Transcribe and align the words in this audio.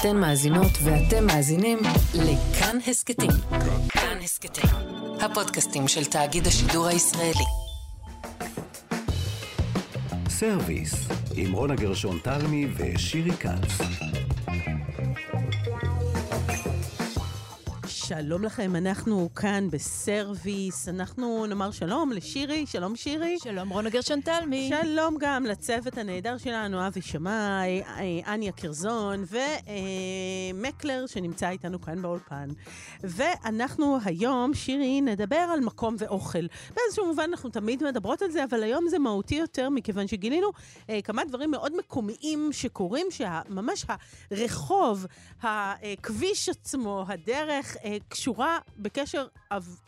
אתן 0.00 0.16
מאזינות 0.16 0.72
ואתם 0.82 1.26
מאזינים 1.26 1.78
לכאן 2.14 2.78
הסכתים. 2.86 3.30
כאן 3.88 4.18
הסכתים, 4.24 4.70
הפודקאסטים 5.20 5.88
של 5.88 6.04
תאגיד 6.04 6.46
השידור 6.46 6.86
הישראלי. 6.86 7.44
סרוויס, 10.28 10.94
עם 11.36 11.52
רונה 11.52 11.74
גרשון 11.74 12.18
תלמי 12.22 12.66
ושירי 12.76 13.32
כץ. 13.32 14.25
שלום 18.08 18.44
לכם, 18.44 18.76
אנחנו 18.76 19.28
כאן 19.34 19.68
בסרוויס. 19.70 20.88
אנחנו 20.88 21.46
נאמר 21.46 21.70
שלום 21.70 22.12
לשירי, 22.12 22.66
שלום 22.66 22.96
שירי. 22.96 23.36
שלום 23.42 23.68
רונה 23.68 23.90
גרשון 23.90 24.20
תלמי. 24.20 24.70
שלום 24.82 25.16
גם 25.20 25.44
לצוות 25.44 25.98
הנהדר 25.98 26.38
שלנו, 26.38 26.86
אבי 26.86 27.02
שמאי, 27.02 27.82
אה, 27.82 28.34
אניה 28.34 28.52
קרזון 28.52 29.24
ומקלר 30.54 31.06
שנמצא 31.06 31.48
איתנו 31.48 31.80
כאן 31.80 32.02
באולפן. 32.02 32.48
ואנחנו 33.00 33.98
היום, 34.04 34.54
שירי, 34.54 35.00
נדבר 35.00 35.36
על 35.36 35.60
מקום 35.60 35.96
ואוכל. 35.98 36.46
באיזשהו 36.74 37.06
מובן 37.06 37.26
אנחנו 37.30 37.50
תמיד 37.50 37.82
מדברות 37.82 38.22
על 38.22 38.30
זה, 38.30 38.44
אבל 38.44 38.62
היום 38.62 38.88
זה 38.88 38.98
מהותי 38.98 39.34
יותר, 39.34 39.70
מכיוון 39.70 40.06
שגילינו 40.06 40.48
אה, 40.90 41.02
כמה 41.02 41.24
דברים 41.24 41.50
מאוד 41.50 41.76
מקומיים 41.76 42.48
שקורים, 42.52 43.06
שממש 43.10 43.84
הרחוב, 44.30 45.06
הכביש 45.42 46.48
עצמו, 46.48 47.04
הדרך, 47.08 47.76
אה, 47.84 47.95
קשורה 48.08 48.58
בקשר 48.78 49.26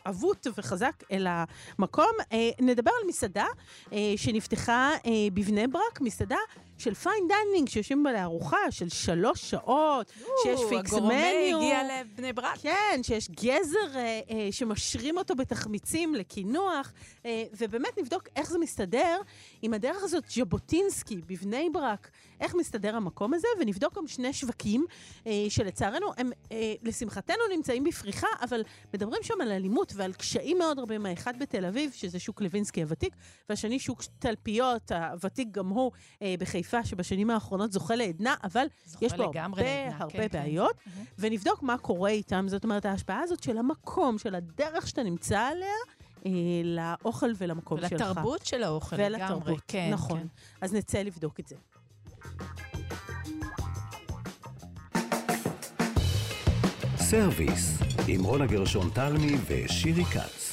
אבוט 0.05 0.47
וחזק 0.57 1.03
אל 1.11 1.27
המקום. 1.29 2.11
אה, 2.33 2.49
נדבר 2.59 2.91
על 3.01 3.07
מסעדה 3.07 3.45
אה, 3.93 4.13
שנפתחה 4.17 4.91
אה, 5.05 5.11
בבני 5.33 5.67
ברק, 5.67 6.01
מסעדה 6.01 6.37
של 6.79 6.93
fine 6.93 7.27
dining, 7.27 7.69
שיושבים 7.69 8.03
בה 8.03 8.11
לארוחה 8.11 8.71
של 8.71 8.89
שלוש 8.89 9.49
שעות, 9.49 10.11
שיש 10.43 10.59
fix 10.69 10.93
menu. 10.93 11.07
הגורמה 11.07 11.57
הגיע 11.57 12.01
לבני 12.01 12.33
ברק. 12.33 12.57
כן, 12.61 12.99
שיש 13.03 13.29
גזר 13.29 13.95
אה, 13.95 14.19
אה, 14.29 14.47
שמשרים 14.51 15.17
אותו 15.17 15.35
בתחמיצים 15.35 16.15
לקינוח, 16.15 16.93
אה, 17.25 17.43
ובאמת 17.57 17.97
נבדוק 17.97 18.23
איך 18.35 18.51
זה 18.51 18.59
מסתדר 18.59 19.21
עם 19.61 19.73
הדרך 19.73 20.03
הזאת, 20.03 20.23
ז'בוטינסקי 20.29 21.21
בבני 21.27 21.69
ברק, 21.73 22.09
איך 22.41 22.55
מסתדר 22.55 22.95
המקום 22.95 23.33
הזה, 23.33 23.47
ונבדוק 23.59 23.97
גם 23.97 24.07
שני 24.07 24.33
שווקים 24.33 24.85
אה, 25.27 25.45
שלצערנו 25.49 26.07
הם, 26.17 26.31
אה, 26.51 26.73
לשמחתנו, 26.83 27.37
נמצאים 27.55 27.83
בפריחה, 27.83 28.27
אבל 28.41 28.63
מדברים 28.93 29.23
שם 29.23 29.41
על 29.41 29.51
אלימות 29.51 29.93
ועל 29.95 30.13
קשיים 30.13 30.57
מאוד 30.57 30.79
רבים. 30.79 31.05
האחד 31.05 31.39
בתל 31.39 31.65
אביב, 31.65 31.91
שזה 31.91 32.19
שוק 32.19 32.41
לוינסקי 32.41 32.81
הוותיק, 32.81 33.15
והשני 33.49 33.79
שוק 33.79 34.03
תלפיות, 34.19 34.91
הוותיק 34.91 35.47
גם 35.51 35.67
הוא 35.67 35.91
אה, 36.21 36.35
בחיפה, 36.39 36.68
שבשנים 36.83 37.29
האחרונות 37.29 37.71
זוכה 37.71 37.95
לעדנה, 37.95 38.35
אבל 38.43 38.65
יש 39.01 39.13
בו 39.13 39.23
הרבה 39.23 39.47
לעדנה, 39.47 39.97
הרבה 39.97 40.13
כן, 40.13 40.27
כן. 40.29 40.39
בעיות, 40.39 40.75
כן. 40.85 41.03
ונבדוק 41.19 41.63
מה 41.63 41.77
קורה 41.77 42.09
איתם. 42.09 42.45
זאת 42.47 42.63
אומרת, 42.63 42.85
ההשפעה 42.85 43.19
הזאת 43.19 43.43
של 43.43 43.57
המקום, 43.57 44.17
של 44.17 44.35
הדרך 44.35 44.87
שאתה 44.87 45.03
נמצא 45.03 45.39
עליה, 45.39 45.67
אה, 46.25 46.31
לאוכל 46.63 47.31
ולמקום 47.37 47.77
ולתרבות 47.77 47.99
שלך. 47.99 48.07
ולתרבות 48.09 48.45
של 48.45 48.63
האוכל 48.63 48.95
לגמרי. 48.95 49.19
ולתרבות, 49.21 49.61
כן. 49.67 49.89
נכון. 49.93 50.19
כן. 50.19 50.27
אז 50.61 50.73
נצא 50.73 50.99
לבדוק 51.01 51.39
את 51.39 51.47
זה. 51.47 51.55
סרוויס, 56.97 57.77
עם 58.07 58.23
רונה 58.23 58.45
גרשון 58.45 58.89
תלמי 58.89 59.35
ושירי 59.47 60.05
כץ. 60.05 60.48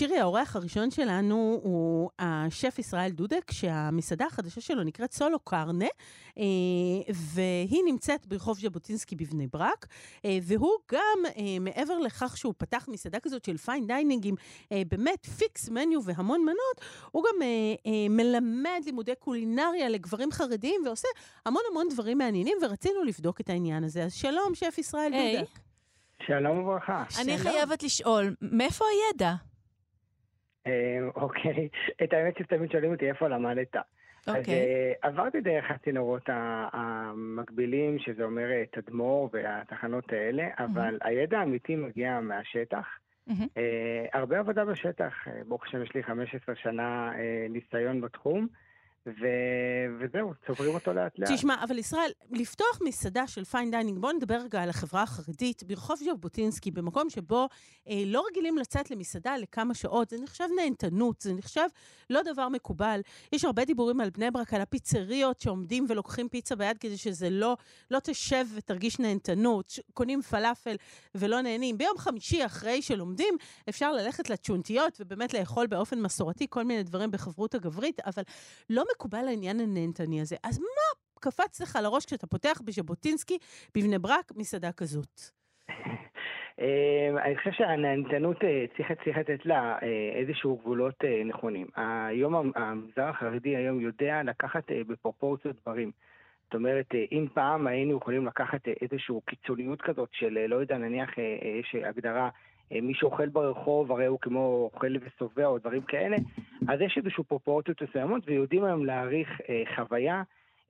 שירי, 0.00 0.18
האורח 0.18 0.56
הראשון 0.56 0.90
שלנו 0.90 1.60
הוא 1.62 2.10
השף 2.18 2.78
ישראל 2.78 3.10
דודק, 3.10 3.50
שהמסעדה 3.50 4.26
החדשה 4.26 4.60
שלו 4.60 4.84
נקראת 4.84 5.12
סולו 5.12 5.38
קרנה, 5.38 5.86
אה, 6.38 6.44
והיא 7.14 7.82
נמצאת 7.86 8.26
ברחוב 8.26 8.58
ז'בוטינסקי 8.58 9.16
בבני 9.16 9.46
ברק, 9.46 9.86
אה, 10.24 10.38
והוא 10.42 10.72
גם, 10.92 11.18
אה, 11.36 11.58
מעבר 11.60 11.98
לכך 11.98 12.36
שהוא 12.36 12.54
פתח 12.58 12.86
מסעדה 12.88 13.20
כזאת 13.20 13.44
של 13.44 13.56
fine 13.56 13.86
dining 13.86 14.26
עם 14.26 14.34
באמת 14.88 15.26
fix 15.26 15.68
menu 15.68 16.04
והמון 16.04 16.40
מנות, 16.40 17.06
הוא 17.10 17.24
גם 17.24 17.46
מלמד 18.10 18.80
לימודי 18.84 19.14
קולינריה 19.18 19.88
לגברים 19.88 20.32
חרדיים 20.32 20.80
ועושה 20.86 21.08
המון 21.46 21.62
המון 21.70 21.86
דברים 21.90 22.18
מעניינים, 22.18 22.58
ורצינו 22.62 23.04
לבדוק 23.04 23.40
את 23.40 23.50
העניין 23.50 23.84
הזה. 23.84 24.04
אז 24.04 24.14
שלום, 24.14 24.54
שף 24.54 24.78
ישראל 24.78 25.12
hey. 25.12 25.36
דודק. 25.36 25.58
שלום 26.26 26.58
וברכה. 26.58 27.04
אני 27.22 27.38
חייבת 27.38 27.82
לשאול, 27.82 28.34
מאיפה 28.42 28.84
הידע? 28.84 29.49
אוקיי, 31.16 31.68
את 32.04 32.12
האמת 32.12 32.38
שתמיד 32.38 32.70
שואלים 32.70 32.92
אותי 32.92 33.08
איפה 33.08 33.28
למדת. 33.28 33.76
אז 34.26 34.36
אוקיי. 34.36 34.94
עברתי 35.02 35.40
דרך 35.40 35.70
הצינורות 35.70 36.22
המקבילים, 36.72 37.98
שזה 37.98 38.24
אומר 38.24 38.46
תדמור 38.70 39.30
והתחנות 39.32 40.12
האלה, 40.12 40.48
אבל 40.58 40.98
הידע 41.02 41.38
האמיתי 41.38 41.76
מגיע 41.76 42.20
מהשטח. 42.20 42.86
הרבה 44.12 44.38
עבודה 44.38 44.64
בשטח, 44.64 45.14
ברוך 45.48 45.66
השם 45.66 45.82
יש 45.82 45.94
לי 45.94 46.02
15 46.02 46.54
שנה 46.54 47.12
ניסיון 47.50 48.00
בתחום. 48.00 48.48
ו... 49.06 49.12
וזהו, 50.00 50.32
צוברים 50.46 50.74
אותו 50.74 50.92
לאט 50.92 51.18
לאט. 51.18 51.30
תשמע, 51.32 51.64
אבל 51.64 51.78
ישראל, 51.78 52.10
לפתוח 52.30 52.78
מסעדה 52.84 53.26
של 53.26 53.44
fine 53.44 53.70
dining, 53.70 53.98
בואו 53.98 54.12
נדבר 54.12 54.34
רגע 54.34 54.62
על 54.62 54.70
החברה 54.70 55.02
החרדית, 55.02 55.62
ברחוב 55.62 55.98
ז'בוטינסקי, 56.04 56.70
במקום 56.70 57.10
שבו 57.10 57.48
אה, 57.88 58.02
לא 58.06 58.24
רגילים 58.30 58.58
לצאת 58.58 58.90
למסעדה 58.90 59.36
לכמה 59.36 59.74
שעות, 59.74 60.10
זה 60.10 60.16
נחשב 60.22 60.44
נהנתנות, 60.56 61.20
זה 61.20 61.34
נחשב 61.34 61.66
לא 62.10 62.22
דבר 62.22 62.48
מקובל. 62.48 63.00
יש 63.32 63.44
הרבה 63.44 63.64
דיבורים 63.64 64.00
על 64.00 64.10
בני 64.10 64.30
ברק, 64.30 64.54
על 64.54 64.60
הפיצריות 64.60 65.40
שעומדים 65.40 65.86
ולוקחים 65.88 66.28
פיצה 66.28 66.56
ביד 66.56 66.78
כדי 66.78 66.96
שזה 66.96 67.30
לא, 67.30 67.56
לא 67.90 67.98
תשב 67.98 68.46
ותרגיש 68.54 68.98
נהנתנות, 68.98 69.78
קונים 69.94 70.22
פלאפל 70.22 70.76
ולא 71.14 71.40
נהנים. 71.40 71.78
ביום 71.78 71.98
חמישי 71.98 72.46
אחרי 72.46 72.82
שלומדים, 72.82 73.34
אפשר 73.68 73.92
ללכת 73.92 74.30
לצ'ולנטיות 74.30 74.96
ובאמת 75.00 75.34
לאכול 75.34 75.66
באופן 75.66 76.00
מסורתי 76.00 76.46
כל 76.50 76.64
מיני 76.64 76.82
דברים 76.82 77.10
בחברות 77.10 77.54
הגברית, 77.54 78.00
אבל 78.00 78.22
לא 78.70 78.84
מקובל 78.94 79.28
העניין 79.28 79.60
הנהנתני 79.60 80.20
הזה. 80.20 80.36
אז 80.44 80.58
מה 80.58 81.00
קפץ 81.20 81.60
לך 81.60 81.78
לראש 81.82 82.06
כשאתה 82.06 82.26
פותח 82.26 82.60
בז'בוטינסקי, 82.64 83.38
בבני 83.76 83.98
ברק, 83.98 84.32
מסעדה 84.36 84.72
כזאת? 84.72 85.20
אמ, 86.60 87.18
אני 87.18 87.36
חושב 87.38 87.50
שהנהנתנות, 87.52 88.44
אה, 88.44 88.64
צריך, 88.76 89.18
לתת 89.18 89.46
לה 89.46 89.78
אה, 89.82 90.10
איזשהו 90.14 90.56
גבולות 90.56 90.94
אה, 91.04 91.22
נכונים. 91.24 91.66
היום 91.76 92.52
המגזר 92.56 93.04
החרדי 93.04 93.56
היום 93.56 93.80
יודע 93.80 94.22
לקחת 94.24 94.64
בפרופורציות 94.88 95.56
דברים. 95.62 95.90
זאת 96.44 96.54
אומרת, 96.54 96.86
אם 97.12 97.26
פעם 97.34 97.66
היינו 97.66 97.96
יכולים 97.96 98.26
לקחת 98.26 98.60
איזושהי 98.80 99.14
קיצוניות 99.24 99.82
כזאת 99.82 100.08
של, 100.12 100.46
לא 100.46 100.56
יודע, 100.56 100.78
נניח 100.78 101.10
יש 101.60 101.74
הגדרה, 101.84 102.28
מי 102.70 102.94
שאוכל 102.94 103.28
ברחוב 103.28 103.92
הרי 103.92 104.06
הוא 104.06 104.18
כמו 104.20 104.70
אוכל 104.74 104.94
ושובע 105.00 105.46
או 105.46 105.58
דברים 105.58 105.82
כאלה, 105.82 106.16
אז 106.68 106.80
יש 106.80 106.98
איזשהו 106.98 107.24
פרופורציות 107.24 107.82
מסוימות 107.82 108.22
ויודעים 108.26 108.64
היום 108.64 108.86
להעריך 108.86 109.28
חוויה 109.76 110.22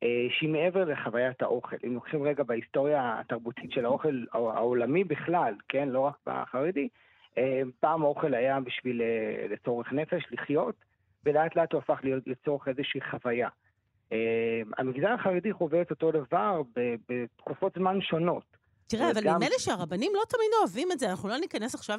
אה, 0.02 0.26
שהיא 0.30 0.50
מעבר 0.50 0.84
לחוויית 0.84 1.42
האוכל. 1.42 1.76
אם 1.86 1.94
לוקחים 1.94 2.22
רגע 2.22 2.42
בהיסטוריה 2.42 3.20
התרבותית 3.20 3.72
של 3.72 3.84
האוכל 3.84 4.24
העולמי 4.32 5.04
בכלל, 5.04 5.54
כן, 5.68 5.88
לא 5.88 6.00
רק 6.00 6.16
בחרדי, 6.26 6.88
אה, 7.38 7.62
פעם 7.80 8.02
האוכל 8.02 8.34
היה 8.34 8.60
בשביל 8.60 9.02
אה, 9.02 9.46
לצורך 9.48 9.92
נפש, 9.92 10.24
לחיות, 10.30 10.74
ולאט 11.24 11.56
לאט 11.56 11.72
הוא 11.72 11.78
הפך 11.78 12.00
להיות 12.02 12.26
לצורך 12.26 12.68
איזושהי 12.68 13.00
חוויה. 13.00 13.48
המגזר 14.78 15.08
החרדי 15.08 15.52
חווה 15.52 15.82
את 15.82 15.90
אותו 15.90 16.10
דבר 16.12 16.62
בתקופות 17.08 17.72
זמן 17.74 18.00
שונות. 18.00 18.59
תראה, 18.90 19.10
אבל 19.10 19.20
נדמה 19.20 19.48
לי 19.48 19.58
שהרבנים 19.58 20.12
לא 20.14 20.22
תמיד 20.28 20.48
אוהבים 20.60 20.92
את 20.92 20.98
זה, 20.98 21.10
אנחנו 21.10 21.28
לא 21.28 21.38
ניכנס 21.38 21.74
עכשיו 21.74 21.98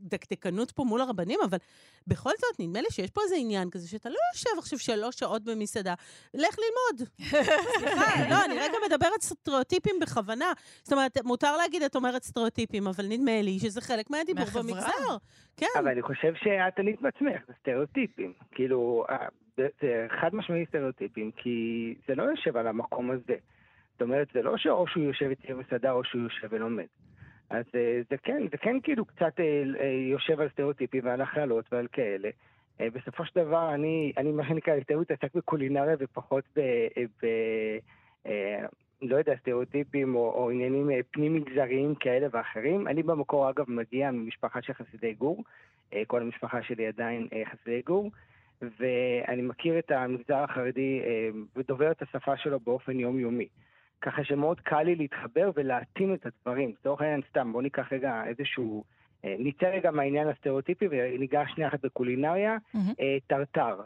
לדקדקנות 0.00 0.70
פה 0.70 0.84
מול 0.84 1.00
הרבנים, 1.00 1.38
אבל 1.44 1.58
בכל 2.06 2.30
זאת, 2.30 2.60
נדמה 2.60 2.80
לי 2.80 2.86
שיש 2.90 3.10
פה 3.10 3.20
איזה 3.24 3.34
עניין 3.38 3.70
כזה, 3.70 3.88
שאתה 3.88 4.08
לא 4.08 4.18
יושב 4.34 4.50
עכשיו 4.58 4.78
שלוש 4.78 5.16
שעות 5.16 5.44
במסעדה, 5.44 5.94
לך 6.34 6.56
ללמוד. 6.58 7.08
סליחה, 7.78 8.28
לא, 8.30 8.44
אני 8.44 8.54
רגע 8.54 8.78
מדברת 8.86 9.22
סטריאוטיפים 9.22 9.96
בכוונה. 10.00 10.52
זאת 10.82 10.92
אומרת, 10.92 11.18
מותר 11.24 11.56
להגיד, 11.56 11.82
את 11.82 11.96
אומרת 11.96 12.22
סטריאוטיפים, 12.22 12.86
אבל 12.86 13.04
נדמה 13.08 13.42
לי 13.42 13.58
שזה 13.58 13.80
חלק 13.80 14.10
מהדיבור 14.10 14.44
במגזר. 14.54 15.16
כן. 15.56 15.66
אבל 15.78 15.88
אני 15.88 16.02
חושב 16.02 16.34
שאת 16.34 16.78
ענית 16.78 17.00
בעצמך, 17.00 17.42
זה 17.46 17.52
סטריאוטיפים. 17.60 18.32
כאילו, 18.52 19.04
אה, 19.10 19.26
זה 19.56 20.06
חד 20.20 20.34
משמעי 20.34 20.66
סטריאוטיפים, 20.68 21.30
כי 21.36 21.94
זה 22.08 22.14
לא 22.14 22.22
יושב 22.22 22.56
על 22.56 22.66
המקום 22.66 23.10
הזה. 23.10 23.36
אומרת, 24.02 24.28
זה 24.34 24.42
לא 24.42 24.56
שאו 24.56 24.86
שהוא 24.86 25.04
יושב 25.04 25.26
איתי 25.30 25.54
במסעדה 25.54 25.92
או 25.92 26.04
שהוא 26.04 26.22
יושב 26.22 26.48
ולומד. 26.50 26.86
אז 27.52 27.64
אה, 27.74 28.00
זה 28.10 28.16
כן, 28.22 28.42
זה 28.50 28.56
כן 28.56 28.76
כאילו 28.82 29.04
קצת 29.04 29.40
אה, 29.40 29.62
אה, 29.80 29.86
יושב 30.10 30.40
על 30.40 30.48
סטריאוטיפים 30.48 31.04
ועל 31.04 31.20
הכללות 31.20 31.64
ועל 31.72 31.86
כאלה. 31.92 32.30
בסופו 32.80 33.24
של 33.24 33.40
דבר, 33.40 33.74
אני, 33.74 34.12
אני 34.16 34.32
מה 34.32 34.48
שנקרא, 34.48 34.74
יותר 34.74 34.98
מתעסק 34.98 35.34
בקולינריה 35.34 35.96
ופחות 35.98 36.44
ב... 36.56 36.60
ב 37.22 37.26
לא 39.02 39.16
יודע, 39.16 39.36
סטריאוטיפים 39.40 40.14
או, 40.14 40.32
או 40.32 40.50
עניינים 40.50 40.90
פנים-מגזריים 41.10 41.94
כאלה 41.94 42.26
ואחרים. 42.30 42.88
אני 42.88 43.02
במקור, 43.02 43.50
אגב, 43.50 43.70
מגיע 43.70 44.10
ממשפחה 44.10 44.62
של 44.62 44.72
חסידי 44.72 45.14
גור. 45.14 45.44
כל 46.06 46.22
המשפחה 46.22 46.62
שלי 46.62 46.86
עדיין 46.86 47.28
חסידי 47.50 47.82
גור. 47.82 48.10
ואני 48.62 49.42
מכיר 49.42 49.78
את 49.78 49.90
המגזר 49.90 50.36
החרדי 50.36 51.00
ודובר 51.56 51.90
את 51.90 52.02
השפה 52.02 52.36
שלו 52.36 52.60
באופן 52.60 53.00
יומיומי. 53.00 53.48
ככה 54.02 54.24
שמאוד 54.24 54.60
קל 54.60 54.82
לי 54.82 54.94
להתחבר 54.94 55.50
ולהתאים 55.54 56.14
את 56.14 56.26
הדברים. 56.26 56.70
לצורך 56.80 57.00
העניין, 57.00 57.20
סתם, 57.30 57.52
בואו 57.52 57.62
ניקח 57.62 57.92
רגע 57.92 58.22
איזשהו... 58.26 58.84
אה, 59.24 59.36
נצא 59.38 59.66
רגע 59.66 59.90
מהעניין 59.90 60.28
הסטריאוטיפי 60.28 60.88
וניגע 60.90 61.42
שנייה 61.54 61.68
אחת 61.68 61.84
בקולינריה. 61.84 62.56
אה, 63.00 63.16
טרטר. 63.26 63.80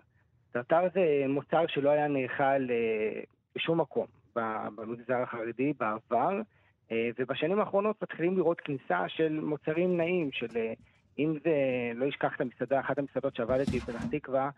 טרטר 0.53 0.81
זה 0.95 1.25
מוצר 1.29 1.65
שלא 1.69 1.91
היה 1.91 2.09
נאכל 2.09 2.71
אה, 2.71 3.21
בשום 3.57 3.81
מקום 3.81 4.07
במגזר 4.77 5.23
החרדי 5.23 5.73
בעבר, 5.79 6.41
ובשנים 7.19 7.61
האחרונות 7.61 8.03
מתחילים 8.03 8.37
לראות 8.37 8.61
כניסה 8.61 9.09
של 9.09 9.41
מוצרים 9.41 9.97
נעים, 9.97 10.33
של 10.33 10.47
אם 11.19 11.35
זה, 11.45 11.53
לא 11.95 12.09
אשכח 12.09 12.37
את 12.37 12.41
המסעדה, 12.41 12.81
אחת 12.81 12.99
המסעדות 12.99 13.37
שעבדתי 13.37 13.79
בפתח 13.79 14.05
תקווה, 14.11 14.51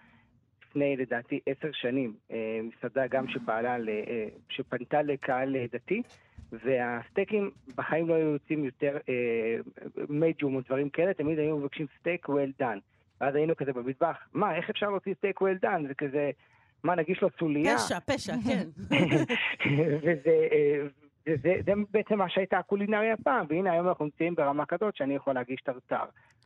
לפני 0.78 0.96
לדעתי 0.96 1.40
עשר 1.46 1.68
שנים, 1.72 2.14
אה, 2.32 2.60
מסעדה 2.62 3.06
גם 3.06 3.28
שפעלה, 3.28 3.78
ל- 3.78 3.88
אה, 3.88 4.28
שפנתה 4.48 5.02
לקהל 5.02 5.56
אה, 5.56 5.64
דתי, 5.72 6.02
והסטייקים 6.52 7.50
בחיים 7.74 8.08
לא 8.08 8.14
היו 8.14 8.26
יוצאים 8.32 8.64
יותר 8.64 8.96
מדיום 10.08 10.54
או 10.56 10.60
דברים 10.60 10.88
כאלה, 10.90 11.14
תמיד 11.14 11.38
היו 11.38 11.58
מבקשים 11.58 11.86
סטייק 12.00 12.26
well 12.28 12.62
done. 12.62 12.78
ואז 13.20 13.34
היינו 13.34 13.56
כזה 13.56 13.72
במטבח, 13.72 14.16
מה, 14.32 14.56
איך 14.56 14.70
אפשר 14.70 14.90
להוציא 14.90 15.14
סטייק 15.14 15.40
well 15.42 15.64
done? 15.64 15.88
זה 15.88 15.94
כזה, 15.94 16.30
מה, 16.82 16.94
נגיש 16.94 17.22
לו 17.22 17.28
סוליה? 17.38 17.76
פשע, 17.78 17.98
פשע, 18.00 18.34
כן. 18.48 18.68
וזה, 20.02 20.48
אה, 21.28 21.34
וזה 21.34 21.54
זה 21.66 21.72
בעצם 21.90 22.18
מה 22.18 22.28
שהייתה 22.28 22.58
הקולינריה 22.58 23.16
פעם, 23.16 23.46
והנה 23.48 23.72
היום 23.72 23.88
אנחנו 23.88 24.04
נמצאים 24.04 24.34
ברמה 24.34 24.66
כזאת 24.66 24.96
שאני 24.96 25.14
יכול 25.14 25.34
להגיש 25.34 25.60
טרטר. 25.60 26.04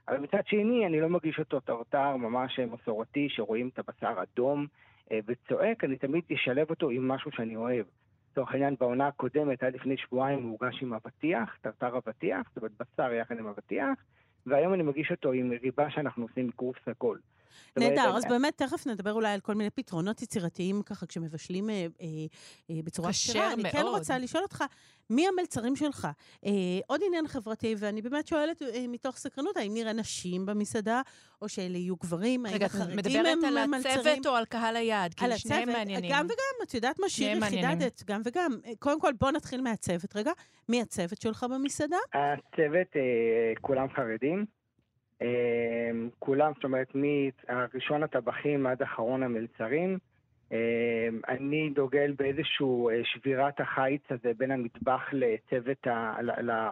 אבל 0.08 0.18
מצד 0.18 0.46
שני, 0.46 0.86
אני 0.86 1.00
לא 1.00 1.08
מגיש 1.08 1.38
אותו 1.38 1.60
טרטר 1.60 2.16
ממש 2.16 2.60
מסורתי, 2.60 3.28
שרואים 3.28 3.68
את 3.68 3.78
הבשר 3.78 4.22
אדום 4.22 4.66
אה, 5.12 5.18
וצועק, 5.26 5.84
אני 5.84 5.96
תמיד 5.96 6.24
אשלב 6.34 6.70
אותו 6.70 6.90
עם 6.90 7.08
משהו 7.08 7.30
שאני 7.32 7.56
אוהב. 7.56 7.84
לצורך 8.32 8.52
העניין, 8.52 8.74
בעונה 8.80 9.06
הקודמת, 9.06 9.62
עד 9.62 9.74
לפני 9.74 9.96
שבועיים, 9.96 10.42
הוא 10.42 10.50
הוגש 10.50 10.82
עם 10.82 10.94
אבטיח, 10.94 11.58
טרטר 11.60 11.98
אבטיח, 11.98 12.48
זאת 12.48 12.56
אומרת 12.56 12.72
בשר 12.80 13.12
יחד 13.12 13.38
עם 13.38 13.46
אבטיח, 13.46 13.98
והיום 14.46 14.74
אני 14.74 14.82
מגיש 14.82 15.10
אותו 15.10 15.32
עם 15.32 15.52
ריבה 15.62 15.90
שאנחנו 15.90 16.22
עושים 16.22 16.46
מכרוב 16.46 16.74
סגול. 16.84 17.18
נהדר, 17.76 18.16
אז 18.16 18.24
באמת 18.28 18.56
תכף 18.56 18.86
נדבר 18.86 19.12
אולי 19.12 19.32
על 19.32 19.40
כל 19.40 19.54
מיני 19.54 19.70
פתרונות 19.70 20.22
יצירתיים 20.22 20.82
ככה 20.82 21.06
כשמבשלים 21.06 21.70
אה, 21.70 21.74
אה, 21.74 22.06
אה, 22.70 22.76
בצורה 22.84 23.10
כשר 23.10 23.32
כשרה. 23.32 23.52
אני 23.52 23.70
כן 23.70 23.82
מאוד. 23.82 23.98
רוצה 23.98 24.18
לשאול 24.18 24.42
אותך, 24.42 24.64
מי 25.10 25.28
המלצרים 25.28 25.76
שלך? 25.76 26.08
אה, 26.46 26.50
עוד 26.86 27.00
עניין 27.06 27.28
חברתי, 27.28 27.74
ואני 27.78 28.02
באמת 28.02 28.26
שואלת 28.26 28.62
אה, 28.62 28.84
מתוך 28.88 29.16
סקרנות, 29.16 29.56
האם 29.56 29.74
נראה 29.74 29.92
נשים 29.92 30.46
במסעדה, 30.46 31.00
או 31.42 31.48
שאלה 31.48 31.78
יהיו 31.78 31.96
גברים? 31.96 32.46
האם 32.46 32.54
רגע, 32.54 32.66
את 32.66 32.72
מדברת 32.96 33.38
על 33.44 33.66
מלצרים? 33.66 33.98
הצוות 33.98 34.26
או 34.26 34.32
על 34.36 34.44
קהל 34.44 34.76
היעד? 34.76 35.14
על 35.20 35.32
כי 35.32 35.38
שניהם 35.38 35.68
מעניינים. 35.68 36.10
גם 36.12 36.24
וגם, 36.26 36.66
את 36.68 36.74
יודעת 36.74 36.98
מה, 37.00 37.08
שירי. 37.08 37.40
חידדת, 37.48 38.02
גם 38.06 38.20
וגם. 38.24 38.58
אה, 38.66 38.72
קודם 38.78 39.00
כל, 39.00 39.12
בוא 39.20 39.30
נתחיל 39.30 39.60
מהצוות 39.60 40.16
רגע. 40.16 40.32
מי 40.68 40.82
הצוות 40.82 41.20
שלך 41.20 41.46
במסעדה? 41.50 41.96
הצוות, 42.14 42.96
אה, 42.96 43.52
כולם 43.60 43.86
חרדים. 43.96 44.61
אה, 45.22 45.90
כולם, 46.18 46.52
זאת 46.54 46.64
אומרת, 46.64 46.92
מראשון 46.94 48.02
הטבחים 48.02 48.66
עד 48.66 48.82
אחרון 48.82 49.22
המלצרים. 49.22 49.98
אה, 50.52 51.08
אני 51.28 51.70
דוגל 51.70 52.12
באיזשהו 52.18 52.90
אה, 52.90 53.00
שבירת 53.04 53.60
החיץ 53.60 54.02
הזה 54.10 54.32
בין 54.38 54.50
המטבח 54.50 55.02
לצוות, 55.12 55.86
ה- 55.86 56.16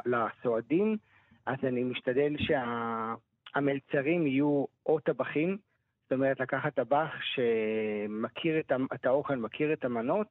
לסועדים, 0.07 0.97
אז 1.47 1.59
אני 1.65 1.85
משתדל 1.85 2.37
שהמלצרים 2.39 4.27
יהיו 4.27 4.65
או 4.87 5.01
טבחים, 5.01 5.57
זאת 6.03 6.13
אומרת, 6.13 6.41
לקחת 6.41 6.75
טבח 6.75 7.11
שמכיר 7.23 8.61
את, 8.61 8.73
את 8.95 9.07
האוכל, 9.07 9.37
מכיר 9.37 9.73
את 9.73 9.85
המנות, 9.85 10.27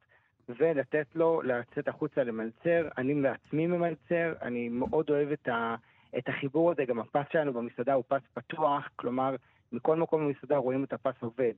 ולתת 0.48 1.06
לו 1.14 1.42
לצאת 1.42 1.88
החוצה 1.88 2.24
למלצר. 2.24 2.88
אני 2.98 3.14
בעצמי 3.14 3.66
ממלצר, 3.66 4.32
אני 4.42 4.68
מאוד 4.68 5.10
אוהב 5.10 5.32
את, 5.32 5.48
ה, 5.48 5.74
את 6.18 6.28
החיבור 6.28 6.70
הזה, 6.70 6.84
גם 6.84 7.00
הפס 7.00 7.26
שלנו 7.32 7.52
במסעדה 7.52 7.94
הוא 7.94 8.04
פס 8.08 8.22
פתוח, 8.34 8.88
כלומר, 8.96 9.36
מכל 9.72 9.96
מקום 9.96 10.26
במסעדה 10.26 10.56
רואים 10.56 10.84
את 10.84 10.92
הפס 10.92 11.14
עובד. 11.20 11.52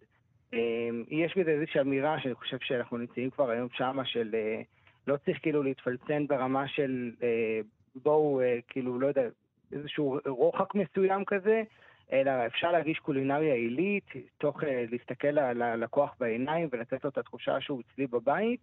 אמ, 0.52 1.04
יש 1.08 1.38
בזה 1.38 1.50
איזושהי 1.50 1.80
אמירה 1.80 2.20
שאני 2.20 2.34
חושב 2.34 2.56
שאנחנו 2.60 2.96
נמצאים 2.96 3.30
כבר 3.30 3.50
היום 3.50 3.68
שמה, 3.72 4.04
של 4.04 4.30
אה, 4.34 4.62
לא 5.06 5.16
צריך 5.16 5.38
כאילו 5.42 5.62
להתפלצן 5.62 6.26
ברמה 6.26 6.68
של 6.68 7.10
אה, 7.22 7.60
בואו, 7.94 8.40
אה, 8.40 8.58
כאילו, 8.68 9.00
לא 9.00 9.06
יודע, 9.06 9.22
איזשהו 9.72 10.18
רוחק 10.26 10.74
מסוים 10.74 11.24
כזה, 11.24 11.62
אלא 12.12 12.46
אפשר 12.46 12.72
להגיש 12.72 12.98
קולינריה 12.98 13.54
עילית, 13.54 14.04
תוך 14.38 14.62
להסתכל 14.90 15.38
על 15.38 15.62
הלקוח 15.62 16.14
בעיניים 16.20 16.68
ולתת 16.72 17.04
לו 17.04 17.10
את 17.10 17.18
התחושה 17.18 17.60
שהוא 17.60 17.80
אצלי 17.80 18.06
בבית. 18.06 18.60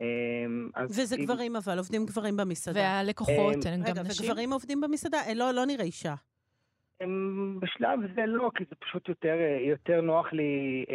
אמ, 0.00 0.70
וזה 0.88 1.16
אם- 1.16 1.24
גברים 1.24 1.56
אבל, 1.56 1.78
עובדים 1.78 2.06
גברים 2.06 2.36
במסעדה. 2.36 2.80
והלקוחות 2.80 3.66
אה, 3.66 3.72
הן 3.72 3.80
גם 3.82 3.90
רגע, 3.90 4.02
נשים? 4.02 4.26
וגברים 4.30 4.52
עובדים 4.52 4.80
במסעדה? 4.80 5.18
אה, 5.28 5.34
לא, 5.34 5.50
לא 5.50 5.66
נראה 5.66 5.84
אישה. 5.84 6.14
הם, 7.00 7.58
בשלב 7.62 8.00
זה 8.14 8.26
לא, 8.26 8.50
כי 8.54 8.64
זה 8.70 8.76
פשוט 8.76 9.08
יותר, 9.08 9.34
אה, 9.40 9.58
יותר 9.68 10.00
נוח 10.00 10.32
לי 10.32 10.84
אה, 10.90 10.94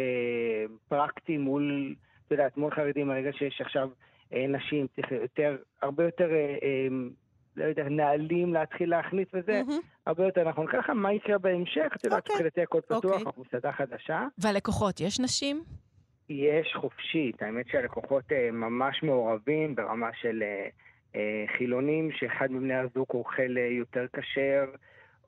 פרקטי 0.88 1.36
מול, 1.38 1.94
את 2.26 2.32
יודעת, 2.32 2.56
מול 2.56 2.74
חרדים, 2.74 3.10
הרגע 3.10 3.30
שיש 3.32 3.60
עכשיו 3.60 3.88
אה, 4.32 4.46
נשים, 4.48 4.86
צריך 4.96 5.12
יותר, 5.12 5.56
הרבה 5.82 6.04
יותר, 6.04 6.30
אה, 6.30 6.36
אה, 6.62 6.88
לא 7.56 7.64
יודע, 7.64 7.84
נהלים 7.88 8.54
להתחיל 8.54 8.90
להכניס 8.90 9.28
וזה, 9.34 9.62
מהמם. 9.66 9.80
הרבה 10.06 10.24
יותר 10.24 10.48
נכון. 10.48 10.66
ככה, 10.72 10.94
מה 10.94 11.12
יקרה 11.12 11.38
בהמשך? 11.38 11.92
את 11.96 12.04
יודעת, 12.04 12.18
אוקיי. 12.22 12.34
מבחינתי 12.34 12.62
הכל 12.62 12.80
פתוח, 12.80 13.04
אוקיי. 13.04 13.22
אנחנו 13.26 13.42
מסעדה 13.48 13.72
חדשה. 13.72 14.26
והלקוחות, 14.38 15.00
יש 15.00 15.20
נשים? 15.20 15.64
יש 16.28 16.74
חופשית, 16.74 17.42
האמת 17.42 17.68
שהלקוחות 17.68 18.32
אה, 18.32 18.50
ממש 18.52 19.02
מעורבים 19.02 19.74
ברמה 19.74 20.10
של 20.20 20.42
אה, 20.42 20.68
אה, 21.16 21.44
חילונים, 21.58 22.12
שאחד 22.12 22.52
מבני 22.52 22.74
הזוג 22.74 23.06
אוכל 23.14 23.56
יותר 23.56 24.06
כשר, 24.12 24.64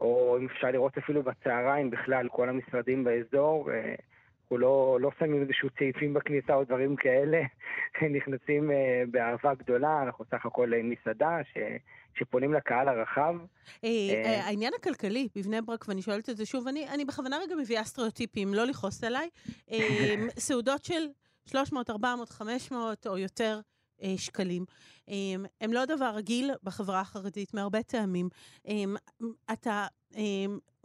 או 0.00 0.38
אם 0.40 0.46
אפשר 0.46 0.70
לראות 0.70 0.98
אפילו 0.98 1.22
בצהריים 1.22 1.90
בכלל, 1.90 2.28
כל 2.28 2.48
המשרדים 2.48 3.04
באזור, 3.04 3.70
אנחנו 4.46 4.58
לא, 4.58 4.98
לא 5.00 5.10
שמים 5.18 5.42
איזשהו 5.42 5.68
צעיפים 5.78 6.14
בכניסה 6.14 6.54
או 6.54 6.64
דברים 6.64 6.96
כאלה, 6.96 7.42
נכנסים 8.16 8.70
אה, 8.70 9.02
באהבה 9.10 9.54
גדולה, 9.54 10.02
אנחנו 10.02 10.24
סך 10.24 10.46
הכל 10.46 10.74
אה, 10.74 10.80
מסעדה 10.82 11.38
ש, 11.52 11.58
שפונים 12.18 12.54
לקהל 12.54 12.88
הרחב. 12.88 13.34
אה, 13.84 13.88
אה, 13.88 14.22
אה, 14.24 14.44
העניין 14.44 14.72
הכלכלי 14.78 15.28
בבני 15.36 15.62
ברק, 15.62 15.84
ואני 15.88 16.02
שואלת 16.02 16.30
את 16.30 16.36
זה 16.36 16.46
שוב, 16.46 16.68
אני 16.68 16.88
אני 16.88 17.04
בכוונה 17.04 17.38
רגע 17.38 17.54
מביאה 17.54 17.84
סטריאוטיפים, 17.84 18.54
לא 18.54 18.64
לכעוס 18.64 19.04
עליי, 19.04 19.28
אה, 19.72 20.14
סעודות 20.46 20.84
של 20.84 21.06
300, 21.46 21.90
400, 21.90 22.28
500 22.28 23.06
או 23.06 23.18
יותר 23.18 23.60
אה, 24.02 24.14
שקלים. 24.16 24.64
אה, 25.08 25.14
הם 25.60 25.72
לא 25.72 25.84
דבר 25.84 26.10
רגיל 26.14 26.50
בחברה 26.62 27.00
החרדית 27.00 27.54
מהרבה 27.54 27.82
טעמים. 27.82 28.28
אה, 28.68 28.74
אתה 29.52 29.70
אה, 29.70 29.86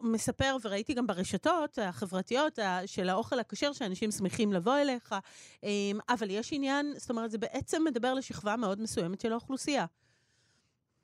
מספר, 0.03 0.55
וראיתי 0.63 0.93
גם 0.93 1.07
ברשתות 1.07 1.77
החברתיות 1.81 2.59
של 2.85 3.09
האוכל 3.09 3.39
הכשר, 3.39 3.73
שאנשים 3.73 4.11
שמחים 4.11 4.53
לבוא 4.53 4.77
אליך, 4.81 5.15
אה, 5.63 5.69
אבל 6.09 6.27
יש 6.29 6.53
עניין, 6.53 6.85
זאת 6.93 7.09
אומרת, 7.09 7.31
זה 7.31 7.37
בעצם 7.37 7.83
מדבר 7.85 8.13
לשכבה 8.13 8.55
מאוד 8.55 8.81
מסוימת 8.81 9.21
של 9.21 9.31
האוכלוסייה. 9.31 9.85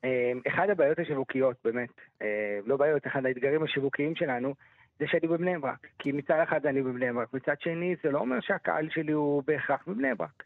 אה, 0.04 0.32
אחד 0.48 0.70
הבעיות 0.70 0.98
השיווקיות, 0.98 1.56
באמת, 1.64 2.00
לא 2.66 2.76
בעיות, 2.76 3.06
אחד 3.06 3.26
האתגרים 3.26 3.62
השיווקיים 3.62 4.16
שלנו, 4.16 4.54
זה 4.98 5.06
שאני 5.08 5.28
בבני 5.28 5.58
ברק. 5.58 5.86
כי 5.98 6.12
מצד 6.12 6.40
אחד 6.42 6.66
אני 6.66 6.82
בבני 6.82 7.12
ברק, 7.12 7.34
מצד 7.34 7.54
שני 7.60 7.94
זה 8.02 8.10
לא 8.10 8.18
אומר 8.18 8.40
שהקהל 8.40 8.88
שלי 8.90 9.12
הוא 9.12 9.42
בהכרח 9.46 9.80
בבני 9.86 10.14
ברק. 10.14 10.42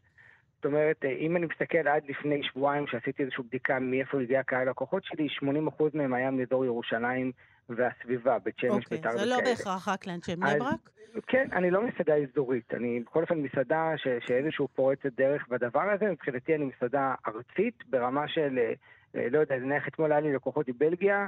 זאת 0.57 0.65
אומרת, 0.65 1.05
אה, 1.05 1.11
אם 1.11 1.37
אני 1.37 1.47
מסתכל 1.47 1.89
עד 1.89 2.03
לפני 2.09 2.43
שבועיים 2.43 2.87
שעשיתי 2.87 3.23
איזושהי 3.23 3.45
בדיקה 3.45 3.79
מאיפה 3.79 4.21
הגיע 4.21 4.43
קהל 4.43 4.69
הלקוחות 4.69 5.05
שלי, 5.05 5.29
80% 5.29 5.95
מהם 5.95 6.15
היה 6.15 6.31
מאזור 6.31 6.65
ירושלים 6.65 7.33
והסביבה, 7.69 8.39
בית 8.39 8.59
שמש, 8.59 8.85
אוקיי, 8.85 8.99
ביתר 8.99 9.19
זה 9.19 9.25
לא 9.25 9.35
וכאלה. 9.35 9.51
בהכרח 9.51 9.89
רק 9.89 10.07
לאנשי 10.07 10.37
בני 10.37 10.59
ברק? 10.59 10.91
כן, 11.27 11.49
אני 11.53 11.71
לא 11.71 11.87
מסעדה 11.87 12.15
אזורית. 12.17 12.75
אני 12.75 13.01
בכל 13.01 13.23
אופן 13.23 13.39
מסעדה 13.39 13.93
ש, 13.97 14.09
שאיזשהו 14.27 14.69
פורצת 14.69 15.13
דרך 15.17 15.49
בדבר 15.49 15.91
הזה. 15.95 16.05
מבחינתי 16.11 16.55
אני 16.55 16.65
מסעדה 16.65 17.15
ארצית 17.29 17.85
ברמה 17.91 18.29
של, 18.29 18.59
אה, 19.15 19.29
לא 19.31 19.39
יודע, 19.39 19.57
נניח 19.57 19.89
אתמול 19.89 20.13
היה 20.13 20.21
לי 20.21 20.33
לקוחות 20.33 20.69
מבלגיה, 20.69 21.27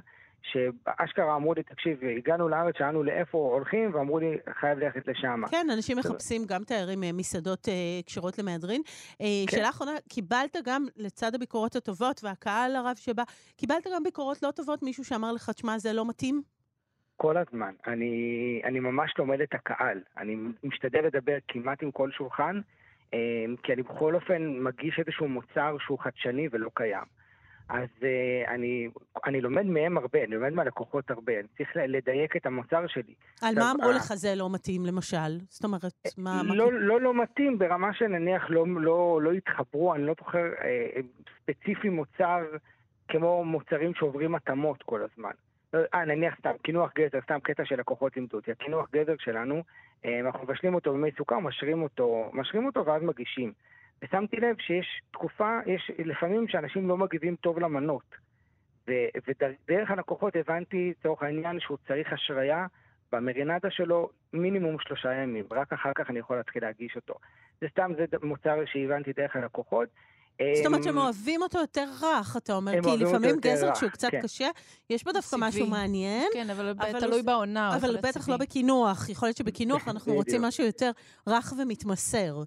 שאשכרה 0.52 1.36
אמרו 1.36 1.54
לי, 1.54 1.62
תקשיב, 1.62 1.98
הגענו 2.16 2.48
לארץ, 2.48 2.74
שאלנו 2.78 3.02
לאיפה 3.02 3.38
הולכים, 3.38 3.94
ואמרו 3.94 4.18
לי, 4.18 4.36
חייב 4.60 4.78
ללכת 4.78 5.08
לשם. 5.08 5.42
כן, 5.50 5.66
אנשים 5.72 5.98
מחפשים 5.98 6.42
גם 6.46 6.64
תיירים 6.64 7.04
אה, 7.04 7.10
מסעדות 7.12 7.68
אה, 7.68 7.74
כשרות 8.06 8.38
למהדרין. 8.38 8.82
אה, 9.20 9.26
כן. 9.50 9.56
שאלה 9.56 9.68
אחרונה, 9.68 9.92
קיבלת 10.08 10.56
גם, 10.64 10.86
לצד 10.96 11.34
הביקורות 11.34 11.76
הטובות 11.76 12.20
והקהל 12.24 12.76
הרב 12.76 12.96
שבא, 12.96 13.22
קיבלת 13.56 13.86
גם 13.94 14.02
ביקורות 14.02 14.42
לא 14.42 14.50
טובות, 14.50 14.82
מישהו 14.82 15.04
שאמר 15.04 15.32
לך, 15.32 15.50
תשמע, 15.50 15.78
זה 15.78 15.92
לא 15.92 16.08
מתאים? 16.08 16.42
כל 17.16 17.36
הזמן. 17.36 17.74
אני, 17.86 18.60
אני 18.64 18.80
ממש 18.80 19.14
לומד 19.18 19.40
את 19.40 19.54
הקהל. 19.54 20.00
אני 20.18 20.36
משתדל 20.64 21.00
לדבר 21.04 21.36
כמעט 21.48 21.82
עם 21.82 21.90
כל 21.90 22.10
שולחן, 22.10 22.60
אה, 23.14 23.18
כי 23.62 23.72
אני 23.72 23.82
בכל 23.82 24.14
אופן 24.14 24.58
מגיש 24.60 24.98
איזשהו 24.98 25.28
מוצר 25.28 25.76
שהוא 25.80 25.98
חדשני 25.98 26.48
ולא 26.52 26.70
קיים. 26.74 27.04
אז 27.68 27.88
אה, 28.02 28.54
אני, 28.54 28.88
אני 29.26 29.40
לומד 29.40 29.66
מהם 29.66 29.98
הרבה, 29.98 30.24
אני 30.24 30.34
לומד 30.34 30.52
מהלקוחות 30.52 31.10
הרבה, 31.10 31.32
אני 31.32 31.48
צריך 31.56 31.70
לדייק 31.76 32.36
את 32.36 32.46
המוצר 32.46 32.86
שלי. 32.86 33.14
על 33.42 33.54
מה 33.54 33.70
אמרו 33.70 33.90
לך 33.92 34.14
זה 34.14 34.34
לא 34.36 34.48
מתאים, 34.52 34.86
למשל? 34.86 35.38
זאת 35.48 35.64
אומרת, 35.64 35.92
מה... 36.18 36.42
מה- 36.42 36.54
לא, 36.54 36.72
לא 36.72 37.00
לא 37.00 37.14
מתאים 37.22 37.58
ברמה 37.58 37.94
שנניח 37.94 38.50
לא, 38.50 38.64
לא, 38.76 39.20
לא 39.22 39.32
התחברו, 39.32 39.94
אני 39.94 40.06
לא 40.06 40.14
זוכר 40.18 40.44
אה, 40.62 41.00
ספציפי 41.42 41.88
מוצר 41.88 42.40
כמו 43.08 43.44
מוצרים 43.44 43.94
שעוברים 43.94 44.34
התאמות 44.34 44.82
כל 44.82 45.00
הזמן. 45.02 45.30
לא, 45.74 45.80
אה, 45.94 46.04
נניח 46.04 46.34
סתם, 46.38 46.52
קינוח 46.62 46.92
גזר, 46.98 47.18
סתם 47.24 47.38
קטע 47.42 47.64
שלקוחות 47.64 48.16
לימדו 48.16 48.36
אותי. 48.36 48.50
הקינוח 48.50 48.88
גזר 48.92 49.14
שלנו, 49.18 49.62
אה, 50.04 50.20
אנחנו 50.20 50.42
מבשלים 50.44 50.74
אותו 50.74 50.92
במי 50.92 51.10
סוכר, 51.18 51.38
משרים 51.38 51.82
אותו, 51.82 52.30
משרים 52.32 52.66
אותו 52.66 52.86
ואז 52.86 53.02
מגישים. 53.02 53.52
ושמתי 54.04 54.36
לב 54.36 54.56
שיש 54.58 54.86
תקופה, 55.12 55.58
יש 55.66 55.90
לפעמים 56.04 56.48
שאנשים 56.48 56.88
לא 56.88 56.96
מגיבים 56.96 57.36
טוב 57.36 57.58
למנות. 57.58 58.14
ו- 58.88 59.08
ודרך 59.28 59.90
הלקוחות 59.90 60.36
הבנתי, 60.36 60.92
לצורך 61.00 61.22
העניין, 61.22 61.60
שהוא 61.60 61.78
צריך 61.88 62.12
השריה 62.12 62.66
במרינדה 63.12 63.70
שלו 63.70 64.08
מינימום 64.32 64.76
שלושה 64.78 65.12
ימים. 65.12 65.44
רק 65.50 65.72
אחר 65.72 65.92
כך 65.94 66.10
אני 66.10 66.18
יכול 66.18 66.36
להתחיל 66.36 66.62
להגיש 66.62 66.96
אותו. 66.96 67.14
זה 67.60 67.66
סתם, 67.70 67.92
זה 67.96 68.04
מוצר 68.22 68.56
שהבנתי 68.72 69.12
דרך 69.12 69.36
הלקוחות. 69.36 69.88
זאת 70.54 70.66
אומרת 70.66 70.78
אמ, 70.78 70.82
שהם 70.84 70.98
אוהבים 70.98 71.42
אותו 71.42 71.58
יותר 71.58 71.84
רך, 72.02 72.36
אתה 72.36 72.52
אומר, 72.52 72.72
כי 72.82 73.04
לפעמים 73.04 73.36
גזר 73.40 73.74
שהוא 73.74 73.90
קצת 73.90 74.10
כן. 74.10 74.20
קשה, 74.22 74.48
יש 74.90 75.04
בו 75.04 75.12
דווקא. 75.12 75.36
משהו 75.38 75.66
מעניין. 75.66 76.28
כן, 76.32 76.50
אבל 76.50 76.74
תלוי 77.00 77.22
בעונה. 77.22 77.76
אבל 77.76 77.96
בטח 77.96 78.28
לא. 78.28 78.36
בקינוח, 78.36 79.08
יכול 79.08 79.26
להיות 79.28 79.36
שבקינוח 79.36 79.88
אנחנו 79.88 80.14
רוצים. 80.18 80.42
משהו 80.42 80.64
יותר 80.64 80.90
רך 81.28 81.52
ומתמסר. 81.58 82.42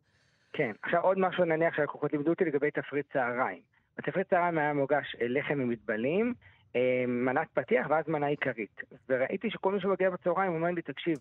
כן. 0.53 0.71
עכשיו 0.81 1.01
עוד 1.01 1.19
משהו 1.19 1.45
נניח 1.45 1.75
שהלקוחות 1.75 2.13
לימדו 2.13 2.29
אותי 2.29 2.45
לגבי 2.45 2.71
תפריט 2.71 3.13
צהריים. 3.13 3.61
בתפריט 3.97 4.29
צהריים 4.29 4.57
היה 4.57 4.73
מוגש 4.73 5.15
לחם 5.19 5.59
עם 5.59 5.69
מטבלים, 5.69 6.33
אה, 6.75 7.03
מנת 7.07 7.47
פתיח 7.53 7.87
ואז 7.89 8.07
מנה 8.07 8.25
עיקרית. 8.25 8.81
וראיתי 9.09 9.49
שכל 9.49 9.71
מי 9.71 9.81
שמגיע 9.81 10.09
בצהריים 10.09 10.53
אומר 10.53 10.71
לי, 10.71 10.81
תקשיב, 10.81 11.17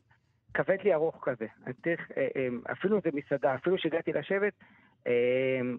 כבד 0.55 0.77
לי 0.85 0.95
ארוך 0.95 1.19
כזה. 1.23 1.47
אני 1.67 1.75
צריך, 1.75 2.11
אה, 2.17 2.29
אה, 2.37 2.73
אפילו 2.73 3.01
זה 3.05 3.11
מסעדה, 3.13 3.55
אפילו 3.55 3.79
שהגעתי 3.79 4.13
לשבת, 4.13 4.53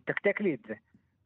תקתק 0.06 0.42
לי 0.42 0.54
את 0.54 0.60
זה. 0.68 0.74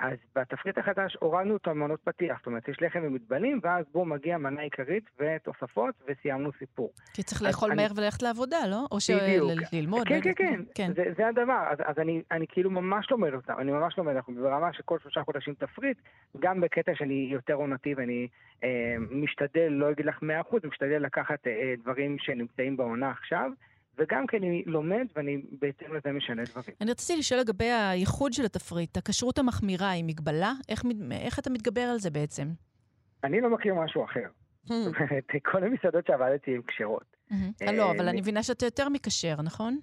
אז 0.01 0.17
בתפריט 0.35 0.77
החדש 0.77 1.17
הורדנו 1.19 1.55
את 1.55 1.67
המנות 1.67 1.99
פתיח, 2.03 2.37
זאת 2.37 2.47
אומרת, 2.47 2.67
יש 2.67 2.77
לחם 2.81 2.99
ומטבלים, 3.03 3.59
ואז 3.63 3.85
בואו 3.91 4.05
מגיע 4.05 4.37
מנה 4.37 4.61
עיקרית 4.61 5.03
ותוספות, 5.19 5.95
וסיימנו 6.07 6.49
סיפור. 6.59 6.91
כי 7.13 7.23
צריך 7.23 7.41
לאכול 7.41 7.73
מהר 7.73 7.91
וללכת 7.95 8.21
לעבודה, 8.21 8.57
לא? 8.67 8.85
או. 8.91 8.99
שללמוד. 8.99 10.07
כן, 10.07 10.21
כן, 10.21 10.33
כן, 10.35 10.61
כן. 10.75 10.91
זה, 10.95 11.03
זה 11.17 11.27
הדבר. 11.27 11.63
אז, 11.71 11.77
אז 11.85 11.95
אני, 11.97 12.21
אני 12.31 12.45
כאילו 12.49 12.69
ממש 12.69 13.11
לומד 13.11 13.33
אותם, 13.33 13.53
אני 13.59 13.71
ממש 13.71 13.97
לומד, 13.97 14.15
אנחנו 14.15 14.33
ברמה 14.33 14.73
שכל 14.73 14.99
שלושה 14.99 15.23
חודשים 15.23 15.53
תפריט, 15.53 15.97
גם 16.39 16.61
בקטע 16.61 16.91
שאני 16.95 17.27
יותר 17.31 17.53
עונתי 17.53 17.93
ואני 17.93 18.27
אה, 18.63 18.95
משתדל, 19.11 19.67
לא 19.69 19.91
אגיד 19.91 20.05
לך 20.05 20.19
100%, 20.51 20.67
משתדל 20.67 21.05
לקחת 21.05 21.47
אה, 21.47 21.73
דברים 21.83 22.17
שנמצאים 22.19 22.77
בעונה 22.77 23.11
עכשיו, 23.11 23.51
וגם 23.97 24.27
כי 24.27 24.37
אני 24.37 24.63
לומד 24.65 25.05
ואני 25.15 25.41
בהתאם 25.59 25.95
לזה 25.95 26.11
משנה 26.11 26.43
דברים. 26.43 26.75
אני 26.81 26.91
רציתי 26.91 27.19
לשאול 27.19 27.39
לגבי 27.39 27.71
הייחוד 27.71 28.33
של 28.33 28.45
התפריט, 28.45 28.97
הכשרות 28.97 29.39
המחמירה 29.39 29.89
היא 29.89 30.03
מגבלה? 30.03 30.53
איך, 30.69 30.83
איך 31.11 31.39
אתה 31.39 31.49
מתגבר 31.49 31.81
על 31.81 31.97
זה 31.97 32.09
בעצם? 32.09 32.47
אני 33.23 33.41
לא 33.41 33.49
מכיר 33.49 33.75
משהו 33.75 34.05
אחר. 34.05 34.27
Hmm. 34.67 34.71
כל 35.51 35.63
המסעדות 35.63 36.07
שעבדתי 36.07 36.55
הן 36.55 36.61
כשרות. 36.67 37.15
אה, 37.61 37.71
לא, 37.71 37.91
אבל 37.91 38.07
אני 38.07 38.21
מבינה 38.21 38.43
שאתה 38.43 38.65
יותר 38.65 38.89
מכשר, 38.89 39.35
נכון? 39.43 39.79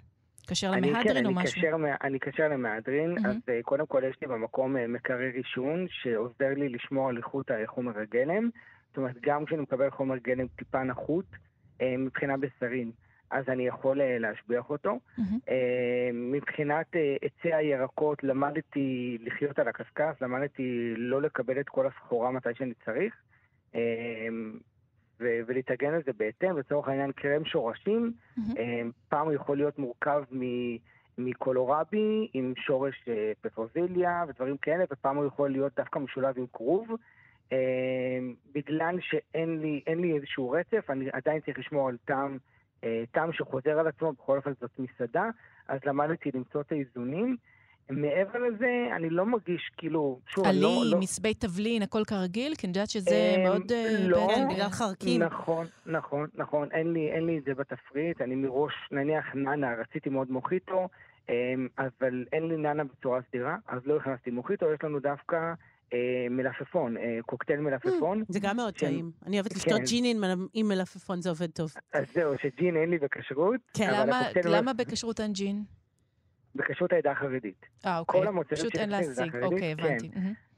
כשר 0.47 0.73
אני, 0.73 0.81
כן, 0.81 0.89
למהדרין 0.89 1.25
או 1.25 1.31
משהו? 1.31 1.61
אני 2.03 2.19
קשר 2.19 2.47
למהדרין. 2.47 3.25
אז 3.25 3.35
אה, 3.49 3.59
קודם 3.63 3.85
כל 3.85 4.03
יש 4.09 4.17
לי 4.21 4.27
במקום 4.27 4.77
אה, 4.77 4.87
מקרר 4.87 5.33
עישון, 5.33 5.87
שעוזר 5.89 6.53
לי 6.55 6.69
לשמור 6.69 7.09
על 7.09 7.17
איכות 7.17 7.51
החומר 7.63 7.99
הגלם. 7.99 8.49
זאת 8.87 8.97
אומרת, 8.97 9.15
גם 9.21 9.45
כשאני 9.45 9.61
מקבל 9.61 9.89
חומר 9.89 10.17
גלם 10.17 10.47
טיפה 10.47 10.83
נחות, 10.83 11.25
מבחינה 11.81 12.37
בשרין, 12.37 12.91
אז 13.31 13.49
אני 13.49 13.67
יכול 13.67 14.01
אה, 14.01 14.17
להשביח 14.19 14.69
אותו. 14.69 14.99
אה, 15.49 16.09
מבחינת 16.13 16.95
אה, 16.95 17.15
עצי 17.21 17.53
הירקות, 17.53 18.23
למדתי 18.23 19.17
לחיות 19.21 19.59
על 19.59 19.67
הקשקש, 19.67 20.21
למדתי 20.21 20.93
לא 20.97 21.21
לקבל 21.21 21.59
את 21.59 21.69
כל 21.69 21.87
הסחורה 21.87 22.31
מתי 22.31 22.49
שאני 22.57 22.73
צריך, 22.85 23.13
אה, 23.75 24.27
ו- 25.19 25.39
ולהתארגן 25.47 25.93
לזה 25.93 26.11
בהתאם. 26.17 26.57
לצורך 26.57 26.87
העניין, 26.87 27.11
קרם 27.11 27.45
שורשים. 27.45 28.13
אה, 28.57 28.81
פעם 29.09 29.25
הוא 29.25 29.33
יכול 29.33 29.57
להיות 29.57 29.79
מורכב 29.79 30.23
מ- 30.31 30.77
מקולורבי 31.17 32.27
עם 32.33 32.53
שורש 32.57 33.05
אה, 33.07 33.31
פפוזיליה 33.41 34.23
ודברים 34.27 34.57
כאלה, 34.57 34.83
ופעם 34.91 35.17
הוא 35.17 35.25
יכול 35.25 35.51
להיות 35.51 35.75
דווקא 35.75 35.99
משולב 35.99 36.37
עם 36.37 36.45
כרוב. 36.53 36.87
אה, 37.51 37.57
בגלל 38.55 38.95
שאין 39.01 39.59
לי, 39.61 39.81
לי 39.95 40.15
איזשהו 40.15 40.51
רצף, 40.51 40.89
אני 40.89 41.05
עדיין 41.13 41.41
צריך 41.41 41.59
לשמור 41.59 41.89
על 41.89 41.97
טעם, 42.05 42.31
אה, 42.33 42.37
טעם 43.11 43.33
שחוזר 43.33 43.79
על 43.79 43.87
עצמו, 43.87 44.13
בכל 44.13 44.37
אופן 44.37 44.51
זאת 44.61 44.71
מסעדה, 44.79 45.23
אז 45.67 45.79
למדתי 45.85 46.29
למצוא 46.33 46.61
את 46.61 46.71
האיזונים. 46.71 47.37
מעבר 47.89 48.39
לזה, 48.39 48.87
אני 48.95 49.09
לא 49.09 49.25
מרגיש 49.25 49.71
כאילו, 49.77 50.19
שוב, 50.27 50.43
לא... 50.45 50.49
עלי, 50.49 50.91
לא... 50.91 50.99
מסבי 50.99 51.33
תבלין, 51.33 51.81
הכל 51.81 52.01
כרגיל? 52.07 52.55
כי 52.55 52.67
אני 52.67 52.71
יודעת 52.71 52.89
שזה 52.89 53.33
אמ, 53.37 53.43
מאוד... 53.43 53.71
אה, 53.71 53.95
לא. 54.07 54.27
בעצם- 54.27 54.47
בגלל 54.53 54.69
חרקים. 54.69 55.21
נכון, 55.23 55.65
נכון, 55.85 56.27
נכון. 56.35 56.67
אין 56.71 56.93
לי, 56.93 57.11
אין 57.11 57.25
לי 57.25 57.37
את 57.37 57.43
זה 57.43 57.53
בתפריט. 57.53 58.21
אני 58.21 58.35
מראש, 58.35 58.73
נניח 58.91 59.25
נאנה, 59.35 59.73
רציתי 59.81 60.09
מאוד 60.09 60.31
מוחיטו, 60.31 60.87
אמ, 61.29 61.33
אבל 61.77 62.25
אין 62.33 62.47
לי 62.47 62.57
נאנה 62.57 62.83
בצורה 62.83 63.19
סדירה, 63.29 63.55
אז 63.67 63.81
לא 63.85 63.97
הכנסתי 63.97 64.31
מוחיטו, 64.31 64.65
יש 64.73 64.83
לנו 64.83 64.99
דווקא 64.99 65.35
אה, 65.35 65.53
מלפפון, 66.29 66.97
אה, 66.97 67.19
קוקטייל 67.25 67.59
מלפפון. 67.59 68.23
זה 68.29 68.39
גם 68.39 68.55
מאוד. 68.57 68.73
טעים. 68.73 69.11
אני 69.25 69.35
אוהבת 69.39 69.55
לשתות 69.55 69.77
כן. 69.79 69.83
ג'ין 69.85 70.21
עם- 70.53 70.67
מלפפון, 70.67 71.21
זה 71.21 71.29
עובד 71.29 71.49
טוב. 71.51 71.73
אז 71.93 72.03
זהו, 72.13 72.33
שג'ין 72.41 72.77
אין 72.77 72.89
לי 72.89 72.97
בכשרות, 72.97 73.61
כן. 73.73 73.89
למה- 74.43 74.73
בכשרות 74.73 75.19
אין 75.19 75.33
ג'ין? 75.33 75.63
בכשרות 76.55 76.93
העדה 76.93 77.11
החרדית. 77.11 77.65
אה, 77.85 77.99
אוקיי. 77.99 78.21
כל 78.21 78.27
המוצרים 78.27 78.55
פשוט 78.61 78.75
אין 78.75 78.89
להשיג. 78.89 79.35
אוקיי, 79.43 79.75
כן. 79.77 79.83
הבנתי. 79.85 80.09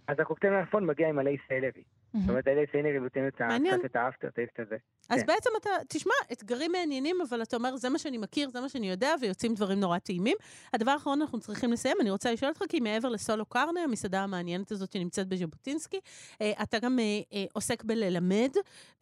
אז 0.07 0.15
הקוקטייל 0.19 0.53
מלפפון 0.53 0.85
מגיע 0.85 1.09
עם 1.09 1.19
עלי 1.19 1.37
סלרי. 1.47 1.83
זאת. 2.13 2.29
אומרת, 2.29 2.47
עלי 2.47 2.65
סלרי 2.71 2.99
נותן 2.99 3.27
את 3.27 3.41
ה- 3.41 3.47
מעניין. 3.47 3.77
קצת 3.77 3.85
את 3.85 3.95
האפטר 3.95 4.29
טייסט 4.29 4.59
הזה. 4.59 4.77
אז 5.09 5.21
כן. 5.21 5.27
בעצם 5.27 5.49
אתה, 5.61 5.69
תשמע, 5.87 6.13
אתגרים 6.31 6.71
מעניינים, 6.71 7.15
אבל 7.29 7.41
אתה 7.41 7.57
אומר, 7.57 7.75
זה 7.75 7.89
מה 7.89 7.97
שאני 7.99 8.17
מכיר, 8.17 8.49
זה 8.49 8.61
מה 8.61 8.69
שאני 8.69 8.89
יודע, 8.89 9.13
ויוצאים 9.21 9.53
דברים 9.53 9.79
נורא 9.79 9.97
טעימים. 9.99 10.37
הדבר 10.73 10.91
האחרון, 10.91 11.21
אנחנו 11.21 11.39
צריכים 11.39 11.71
לסיים, 11.71 11.97
אני 12.01 12.11
רוצה 12.11 12.31
לשאול 12.31 12.51
אותך, 12.51 12.61
כי 12.69 12.79
מעבר 12.79 13.09
לסולו 13.09 13.45
קרנה, 13.45 13.79
המסעדה 13.83 14.23
המעניינת 14.23 14.71
הזאת 14.71 14.91
שנמצאת 14.91 15.27
בז'בוטינסקי, 15.27 15.99
אה, 16.41 16.51
אתה 16.63 16.79
גם 16.79 16.99
אה, 16.99 17.03
אה, 17.33 17.45
עוסק 17.53 17.83
בללמד. 17.83 18.51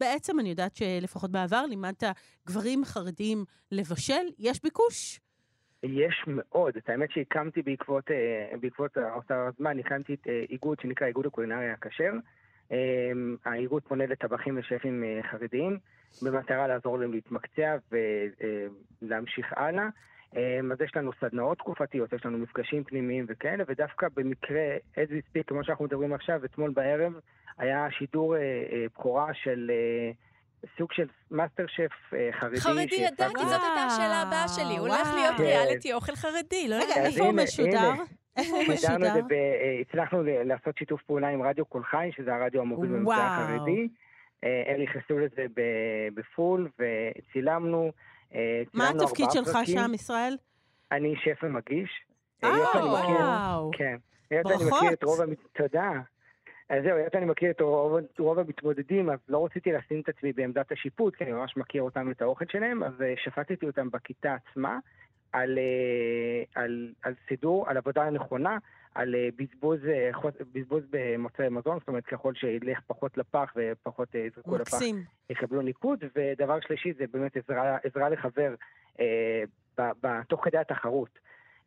בעצם, 0.00 0.40
אני 0.40 0.48
יודעת 0.50 0.76
שלפחות 0.76 1.30
בעבר 1.30 1.66
לימדת 1.66 2.02
גברים 2.46 2.84
חרדים 2.84 3.44
לבשל, 3.72 4.26
יש 4.38 4.62
ביקוש. 4.62 5.20
יש 5.82 6.24
מאוד. 6.26 6.76
את 6.76 6.88
האמת 6.88 7.10
שהקמתי 7.10 7.62
בעקבות, 7.62 8.04
בעקבות 8.60 8.98
אותו 8.98 9.34
הזמן, 9.34 9.78
הקמתי 9.78 10.14
את 10.14 10.26
איגוד 10.50 10.80
שנקרא 10.80 11.06
איגוד 11.06 11.26
הקולינריה 11.26 11.72
הכשר. 11.72 12.12
אה, 12.72 12.76
האיגוד 13.44 13.82
פונה 13.82 14.06
לטבחים 14.06 14.58
ושפים 14.58 15.04
אה, 15.04 15.20
חרדיים, 15.30 15.78
במטרה 16.22 16.68
לעזור 16.68 16.98
להם 16.98 17.12
להתמקצע 17.12 17.76
ולהמשיך 19.02 19.52
הלאה. 19.56 19.88
אה, 20.36 20.60
אז 20.72 20.80
יש 20.80 20.96
לנו 20.96 21.10
סדנאות 21.20 21.58
תקופתיות, 21.58 22.12
יש 22.12 22.26
לנו 22.26 22.38
מפגשים 22.38 22.84
פנימיים 22.84 23.26
וכאלה, 23.28 23.64
ודווקא 23.68 24.06
במקרה, 24.16 24.76
as 24.94 25.08
we 25.10 25.20
speak, 25.30 25.42
כמו 25.46 25.64
שאנחנו 25.64 25.84
מדברים 25.84 26.12
עכשיו, 26.12 26.44
אתמול 26.44 26.70
בערב, 26.70 27.12
היה 27.58 27.86
שידור 27.98 28.36
אה, 28.36 28.40
אה, 28.40 28.84
בכורה 28.94 29.34
של 29.34 29.70
אה, 29.70 30.10
סוג 30.78 30.92
של 30.92 31.06
מאסטר 31.30 31.66
שף 31.66 32.14
אה, 32.14 32.28
חרדי. 32.40 32.60
חרדי, 32.60 32.94
ידעתי, 32.94 33.38
זאת 33.38 33.60
הייתה 33.62 33.86
השאלה 33.86 34.22
הבאה 34.22 34.48
שלי. 34.48 34.76
הוא 34.78 34.88
הולך. 34.88 35.14
להיות 35.14 35.36
כן. 35.36 35.42
ריאליטי 35.42 35.92
אוכל 35.92 36.16
חרדי, 36.16 36.68
לא 36.68 36.74
רגע, 36.74 36.84
יודעת. 36.84 36.98
אז 36.98 37.12
איפה 37.12 37.24
הוא 37.24 37.34
משודר? 37.34 37.90
איפה 38.36 38.56
הוא 38.56 38.62
את 38.62 38.68
משודר? 38.68 39.14
זה, 39.14 39.22
ב- 39.22 39.80
הצלחנו 39.80 40.22
לעשות 40.22 40.78
שיתוף 40.78 41.02
פעולה 41.02 41.28
עם 41.28 41.42
רדיו 41.42 41.64
קול 41.64 41.84
חי, 41.84 42.10
שזה 42.16 42.34
הרדיו 42.34 42.60
המוביל 42.60 42.90
במגזר 42.90 43.06
וואו. 43.06 43.20
החרדי. 43.20 43.88
אה, 44.44 44.62
הם 44.66 44.82
נכנסו 44.82 45.18
לזה 45.18 45.46
ב 46.14 46.25
full 46.25 46.68
וצילמנו. 46.78 47.92
אה, 48.34 48.62
מה 48.74 48.88
התפקיד 48.88 49.26
שלך. 49.30 49.58
שם, 49.64 49.94
ישראל? 49.94 50.36
אני 50.92 51.14
שף 51.16 51.38
ומגיש. 51.42 51.90
אה, 52.44 52.50
וואו. 52.74 53.70
כן. 53.72 53.96
ברכות. 54.30 54.78
מכיר 54.78 54.92
את 54.92 55.04
רוב 55.04 55.20
המת... 55.20 55.38
תודה. 55.52 55.90
אז 56.68 56.82
זהו, 56.84 56.96
היות 56.96 57.12
שאני 57.12 57.24
מכיר 57.26 57.50
את 57.50 57.60
רוב, 57.60 57.98
רוב 58.18 58.38
המתמודדים, 58.38 59.10
אז 59.10 59.18
לא 59.28 59.44
רציתי 59.44 59.72
לשים 59.72 60.00
את 60.00 60.08
עצמי 60.08 60.32
בעמדת 60.32 60.72
השיפוט, 60.72 61.16
כי 61.16 61.24
אני 61.24 61.32
ממש 61.32 61.56
מכיר 61.56 61.82
אותם 61.82 62.08
ואת 62.08 62.22
האוכל 62.22 62.44
שלהם, 62.52 62.82
אז 62.82 62.92
שפטתי 63.24 63.66
אותם 63.66 63.90
בכיתה 63.90 64.34
עצמה 64.34 64.78
על, 65.32 65.58
אה, 65.58 66.62
על, 66.62 66.92
על 67.02 67.14
סידור, 67.28 67.68
על 67.68 67.76
עבודה 67.76 68.10
נכונה, 68.10 68.58
על 68.94 69.14
אה, 69.14 69.28
בזבוז, 69.36 69.80
אה, 69.86 70.10
בזבוז 70.52 70.82
במוצרי 70.90 71.48
מזון, 71.48 71.78
זאת 71.78 71.88
אומרת, 71.88 72.06
ככל 72.06 72.34
שילך 72.34 72.80
פחות 72.86 73.18
לפח 73.18 73.52
ופחות 73.56 74.14
יזרקו 74.14 74.58
לפח. 74.58 74.78
יקבלו 75.30 75.62
ניקוד, 75.62 76.04
ודבר 76.16 76.60
שלישי 76.60 76.92
זה 76.92 77.04
באמת 77.12 77.36
עזרה, 77.36 77.76
עזרה 77.84 78.08
לחבר 78.08 78.54
אה, 79.00 79.42
ב, 79.78 79.82
ב, 80.02 80.22
תוך 80.22 80.44
כדי 80.44 80.58
התחרות. 80.58 81.18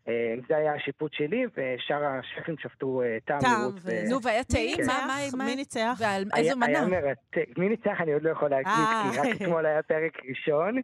אה, 0.08 0.36
זה 0.48 0.58
היה 0.58 0.74
השיפוט 0.74 1.14
שלי, 1.14 1.46
ושאר 1.58 2.04
השפים 2.06 2.56
שפטו 2.58 3.02
אה, 3.02 3.18
טעם, 3.26 3.40
טעם, 3.40 3.60
ייעוץ 3.60 3.76
ו... 3.76 3.90
ו- 3.90 4.10
נו, 4.10 4.22
והיה 4.22 4.44
טעים? 4.44 4.78
מי 4.78 4.86
מה, 4.86 5.16
ניצח? 5.16 5.34
מה, 5.34 5.38
מה? 5.38 5.46
מי 5.46 5.56
ניצח? 5.56 5.98
ועל 6.00 6.24
איזו 6.38 6.58
מנה? 6.58 6.66
היה 6.68 6.88
מרתק. 6.88 7.58
מי 7.58 7.70
ניצח 7.70 7.98
אני 8.00 8.14
עוד 8.14 8.24
לא 8.24 8.30
יכול 8.30 8.50
להגיד, 8.50 8.68
אה. 8.68 9.10
כי 9.14 9.20
רק 9.20 9.42
אתמול 9.42 9.66
היה 9.66 9.84
פרק 9.84 10.18
ראשון. 10.30 10.78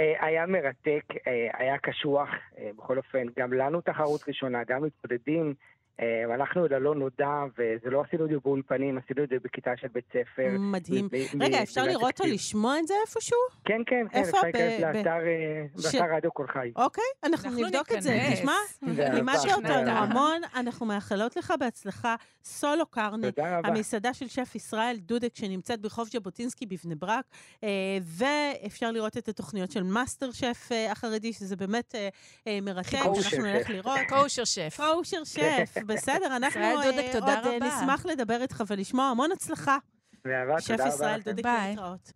אה, 0.00 0.26
היה 0.26 0.46
מרתק, 0.46 1.04
אה, 1.26 1.48
היה 1.52 1.78
קשוח, 1.78 2.28
אה, 2.58 2.70
בכל 2.76 2.98
אופן, 2.98 3.26
גם 3.38 3.52
לנו 3.52 3.80
תחרות 3.80 4.28
ראשונה, 4.28 4.64
גם 4.64 4.82
מתמודדים. 4.82 5.54
אה, 6.00 6.34
הלכנו 6.34 6.66
ללא 6.68 6.94
נודע, 6.94 7.44
וזה 7.58 7.90
לא 7.90 8.02
עשינו 8.06 8.24
את 8.24 8.30
זה 8.30 8.36
באולפנים, 8.44 8.98
עשינו 8.98 9.24
את 9.24 9.28
זה 9.28 9.36
בכיתה 9.44 9.70
של 9.76 9.88
בית 9.88 10.04
ספר. 10.08 10.48
מדהים. 10.58 11.08
רגע, 11.40 11.62
אפשר 11.62 11.84
לראות 11.84 12.20
או. 12.20 12.26
לשמוע 12.26 12.78
את 12.78 12.86
זה 12.86 12.94
איפשהו? 13.06 13.38
כן, 13.64 13.82
כן, 13.86 14.06
כן? 14.12 14.20
אפשר 14.20 14.38
להיכנס 14.42 14.80
לאתר 14.80 15.18
אה, 16.00 16.16
רדיו 16.16 16.32
קול 16.32 16.46
חי. 16.48 16.70
אוקיי, 16.76 17.04
אנחנו 17.24 17.50
נבדוק 17.50 17.92
את 17.92 18.02
זה. 18.02 18.18
תשמע. 18.32 18.52
לימדת 18.82 19.52
אותנו. 19.56 19.90
המון, 19.90 20.40
אנחנו 20.54 20.86
מאחלות 20.86 21.36
לך 21.36 21.52
בהצלחה. 21.60 22.14
סולו 22.44 22.84
רבה. 22.98 23.68
המסעדה 23.68 24.14
של 24.14 24.28
שף 24.28 24.54
ישראל 24.54 24.96
דודק, 24.98 25.34
שנמצאת 25.34 25.80
ברחוב 25.80 26.08
ז'בוטינסקי 26.08 26.66
בבני 26.66 26.94
ברק, 26.94 27.24
אה, 27.64 27.68
ואפשר 28.02 28.90
לראות 28.90 29.16
את 29.16 29.28
התוכניות 29.28 29.70
של 29.70 29.82
מאסטר 29.82 30.30
שף 30.30 30.68
החרדי, 30.90 31.32
שזה 31.32 31.56
באמת 31.56 31.94
מרתק, 32.62 32.94
אנחנו 32.94 33.42
נלך. 33.42 33.70
לראות. 33.70 33.98
קושר 34.08 34.44
שף. 34.44 34.76
קושר 34.76 35.24
שף, 35.24 35.83
בסדר, 35.84 36.26
אנחנו 36.36 36.60
ישראל 36.60 36.60
אה, 36.60 36.74
עוד 36.74 36.84
אה, 37.46 37.56
רבה. 37.56 37.66
נשמח 37.66 38.06
לדבר 38.06 38.42
איתך 38.42 38.62
ולשמוע 38.66 39.04
המון 39.04 39.32
הצלחה. 39.32 39.78
באהבה, 40.24 40.60
שף 40.60 40.70
תודה 40.70 40.84
רבה 40.84 40.94
ישראל 40.94 41.20
לכם. 41.20 41.30
דודק 41.30 41.42
ביי. 41.42 41.70
להתראות. 41.70 42.12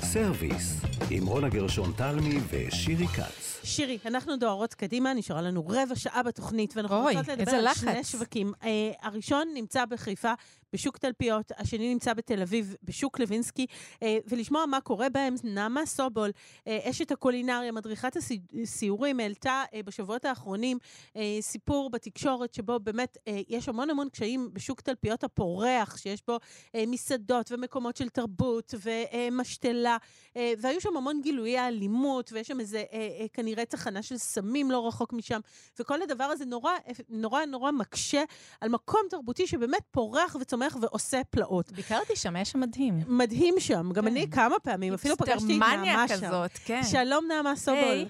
סרוויס, 0.00 0.80
עם 1.10 1.26
רונה 1.26 1.48
גרשון 1.48 1.92
תלמי 1.96 2.38
ושירי 2.50 3.06
כץ. 3.06 3.59
שירי, 3.64 3.98
אנחנו 4.06 4.36
דוהרות 4.36 4.74
קדימה, 4.74 5.14
נשארה 5.14 5.42
לנו 5.42 5.64
רבע 5.68 5.96
שעה 5.96 6.22
בתוכנית, 6.22 6.76
ואנחנו 6.76 6.96
אוי, 6.96 7.16
רוצות 7.16 7.28
לדבר 7.28 7.52
על 7.52 7.64
לחץ. 7.64 7.80
שני 7.80 8.04
שווקים. 8.04 8.52
אה, 8.60 8.66
הראשון 9.02 9.48
נמצא 9.54 9.84
בחיפה, 9.84 10.32
בשוק 10.72 10.98
תלפיות, 10.98 11.52
השני 11.58 11.92
נמצא 11.92 12.14
בתל 12.14 12.42
אביב, 12.42 12.76
בשוק 12.84 13.18
לוינסקי, 13.18 13.66
אה, 13.94 14.02
ולשמוע 14.26 14.66
מה 14.66 14.80
קורה 14.80 15.08
בהם. 15.08 15.34
נעמה 15.44 15.86
סובול, 15.86 16.30
אה, 16.30 16.68
אשת 16.90 17.10
הקולינריה, 17.12 17.72
מדריכת 17.72 18.16
הסיורים, 18.62 19.20
העלתה 19.20 19.64
uh, 19.70 19.82
בשבועות 19.84 20.24
האחרונים 20.24 20.78
uh, 21.12 21.18
סיפור 21.40 21.90
בתקשורת 21.90 22.54
שבו 22.54 22.80
באמת 22.80 23.16
uh, 23.16 23.30
יש 23.48 23.68
המון 23.68 23.90
המון 23.90 24.08
קשיים 24.08 24.50
בשוק 24.52 24.80
תלפיות 24.80 25.24
הפורח, 25.24 25.96
שיש 25.96 26.22
בו 26.28 26.36
uh, 26.36 26.76
מסעדות 26.86 27.52
ומקומות 27.52 27.96
של 27.96 28.08
תרבות 28.08 28.74
ומשתלה, 28.82 29.96
uh, 30.34 30.38
והיו 30.58 30.80
שם 30.80 30.96
המון 30.96 31.20
גילויי 31.22 31.68
אלימות, 31.68 32.32
ויש 32.32 32.48
שם 32.48 32.60
איזה 32.60 32.84
uh, 32.90 32.92
uh, 32.92 33.36
כנראה 33.50 33.64
תחנה 33.64 34.02
של 34.02 34.16
סמים 34.16 34.70
לא 34.70 34.86
רחוק 34.86 35.12
משם, 35.12 35.40
וכל 35.80 36.02
הדבר 36.02 36.24
הזה 36.24 36.44
נורא 36.44 36.72
נורא 37.08 37.44
נורא 37.44 37.70
מקשה 37.70 38.22
על 38.60 38.68
מקום 38.68 39.00
תרבותי 39.10 39.46
שבאמת 39.46 39.82
פורח 39.90 40.36
וצומח 40.40 40.76
ועושה 40.80 41.24
פלאות. 41.30 41.72
ביקרתי 41.72 42.16
שם, 42.16 42.36
היה 42.36 42.44
שם 42.44 42.60
מדהים. 42.60 42.94
מדהים 43.06 43.54
שם, 43.58 43.92
גם 43.92 44.04
כן. 44.04 44.10
אני 44.10 44.30
כמה 44.30 44.58
פעמים, 44.58 44.94
אפילו 44.94 45.16
פגשתי 45.16 45.56
את 45.56 45.62
נעמה 45.62 46.08
שם. 46.08 46.14
כזאת, 46.14 46.50
כן. 46.64 46.82
שלום 46.82 47.24
נעמה 47.28 47.56
סובול. 47.56 47.82
היי. 47.82 48.08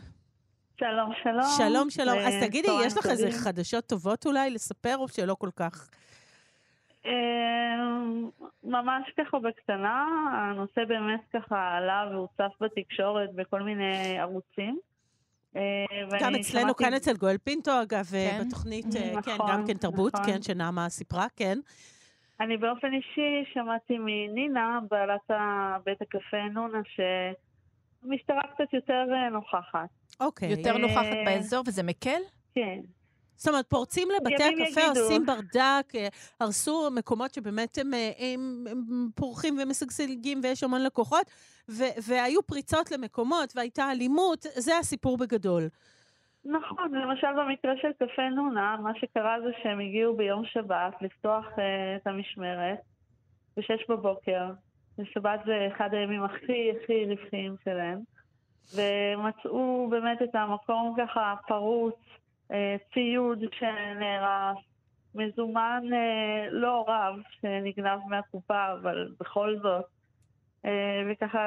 שלום, 0.81 1.13
שלום. 1.23 1.45
שלום, 1.57 1.91
שלום. 1.91 2.19
אז 2.19 2.35
אה, 2.35 2.47
תגידי, 2.47 2.69
יש 2.85 2.99
לך 2.99 3.07
איזה. 3.07 3.31
חדשות 3.33 3.85
טובות 3.87 4.27
אולי 4.27 4.51
לספר, 4.51 4.97
או 4.97 5.09
שלא 5.09 5.35
כל 5.35 5.51
כך? 5.57 5.91
אה, 7.07 7.13
ממש 8.65 9.13
ככה 9.19 9.39
בקטנה, 9.39 10.07
הנושא 10.33 10.85
באמת 10.89 11.21
ככה 11.33 11.77
עלה 11.77 12.09
והוצף 12.11 12.53
בתקשורת 12.61 13.35
בכל 13.35 13.63
מיני 13.63 14.19
ערוצים. 14.19 14.79
אה, 15.57 15.63
גם 16.21 16.35
אצלנו, 16.35 16.43
שמעתי- 16.65 16.85
כאן 16.85 16.95
אצל 16.95 17.17
גואל 17.17 17.39
פינטו, 17.39 17.83
אגב, 17.83 18.05
כן. 18.05 18.43
בתוכנית, 18.47 18.87
אה, 18.97 19.01
כן, 19.23 19.33
נכון, 19.33 19.51
גם 19.53 19.67
כן 19.67 19.75
תרבות, 19.75 20.15
נכון. 20.15 20.27
כן, 20.27 20.43
שנעמה 20.43 20.89
סיפרה, 20.89 21.27
כן. 21.37 21.59
אני 22.41 22.57
באופן 22.57 22.93
אישי 22.93 23.51
שמעתי 23.55 23.99
מנינה, 23.99 24.79
בעלת 24.91 25.31
בית 25.85 26.03
הקפה 26.03 26.43
נונה, 26.53 26.79
שהמשטרה 26.85 28.41
קצת 28.55 28.73
יותר 28.75 29.05
אה, 29.15 29.29
נוכחת. 29.31 29.89
אוקיי. 30.21 30.49
יותר 30.51 30.73
אה, 30.73 30.79
נוכחת 30.79 31.17
באזור, 31.25 31.63
וזה 31.67 31.83
מקל? 31.83 32.21
כן. 32.55 32.79
זאת 33.41 33.49
אומרת, 33.49 33.67
פורצים 33.67 34.09
לבתי 34.17 34.35
הקפה, 34.35 34.81
יגידו. 34.81 35.01
עושים 35.01 35.27
ברדק, 35.27 35.95
אה, 35.95 36.09
הרסו 36.41 36.91
מקומות 36.97 37.35
שבאמת 37.35 37.79
הם, 37.79 37.95
אה, 37.95 38.11
הם, 38.19 38.65
הם 38.71 39.09
פורחים 39.15 39.59
ומשגשגים 39.63 40.41
ויש 40.43 40.63
המון 40.63 40.83
לקוחות, 40.83 41.27
ו- 41.71 41.95
והיו 42.09 42.43
פריצות 42.43 42.91
למקומות 42.91 43.53
והייתה 43.57 43.91
אלימות, 43.91 44.43
זה 44.43 44.79
הסיפור 44.79 45.19
בגדול. 45.19 45.63
נכון, 46.45 46.95
למשל 46.95 47.27
במקרה 47.37 47.73
של 47.83 47.93
קפה 47.93 48.29
נונה, 48.29 48.77
מה 48.83 48.93
שקרה 48.95 49.37
זה 49.41 49.51
שהם 49.63 49.81
הגיעו 49.81 50.17
ביום 50.17 50.45
שבת 50.45 50.95
לפתוח 51.01 51.47
אה, 51.59 51.97
את 51.97 52.07
המשמרת 52.07 52.79
בשש 53.57 53.85
בבוקר, 53.89 54.51
ושבת 54.99 55.41
זה 55.47 55.69
אחד 55.77 55.95
הימים 55.95 56.23
הכי 56.23 56.71
הכי 56.71 57.05
רווחיים 57.05 57.55
שלהם, 57.65 57.99
ומצאו 58.75 59.89
באמת 59.91 60.23
את 60.23 60.35
המקום 60.35 60.95
ככה 60.99 61.35
פרוץ, 61.47 62.10
ציוד 62.95 63.39
שנהרס, 63.53 64.57
מזומן 65.15 65.83
אה, 65.93 66.49
לא 66.51 66.85
רב 66.89 67.17
שנגנב 67.41 67.99
מהקופה, 68.09 68.73
אבל 68.73 69.09
בכל 69.21 69.57
זאת. 69.63 70.00
וככה 71.13 71.39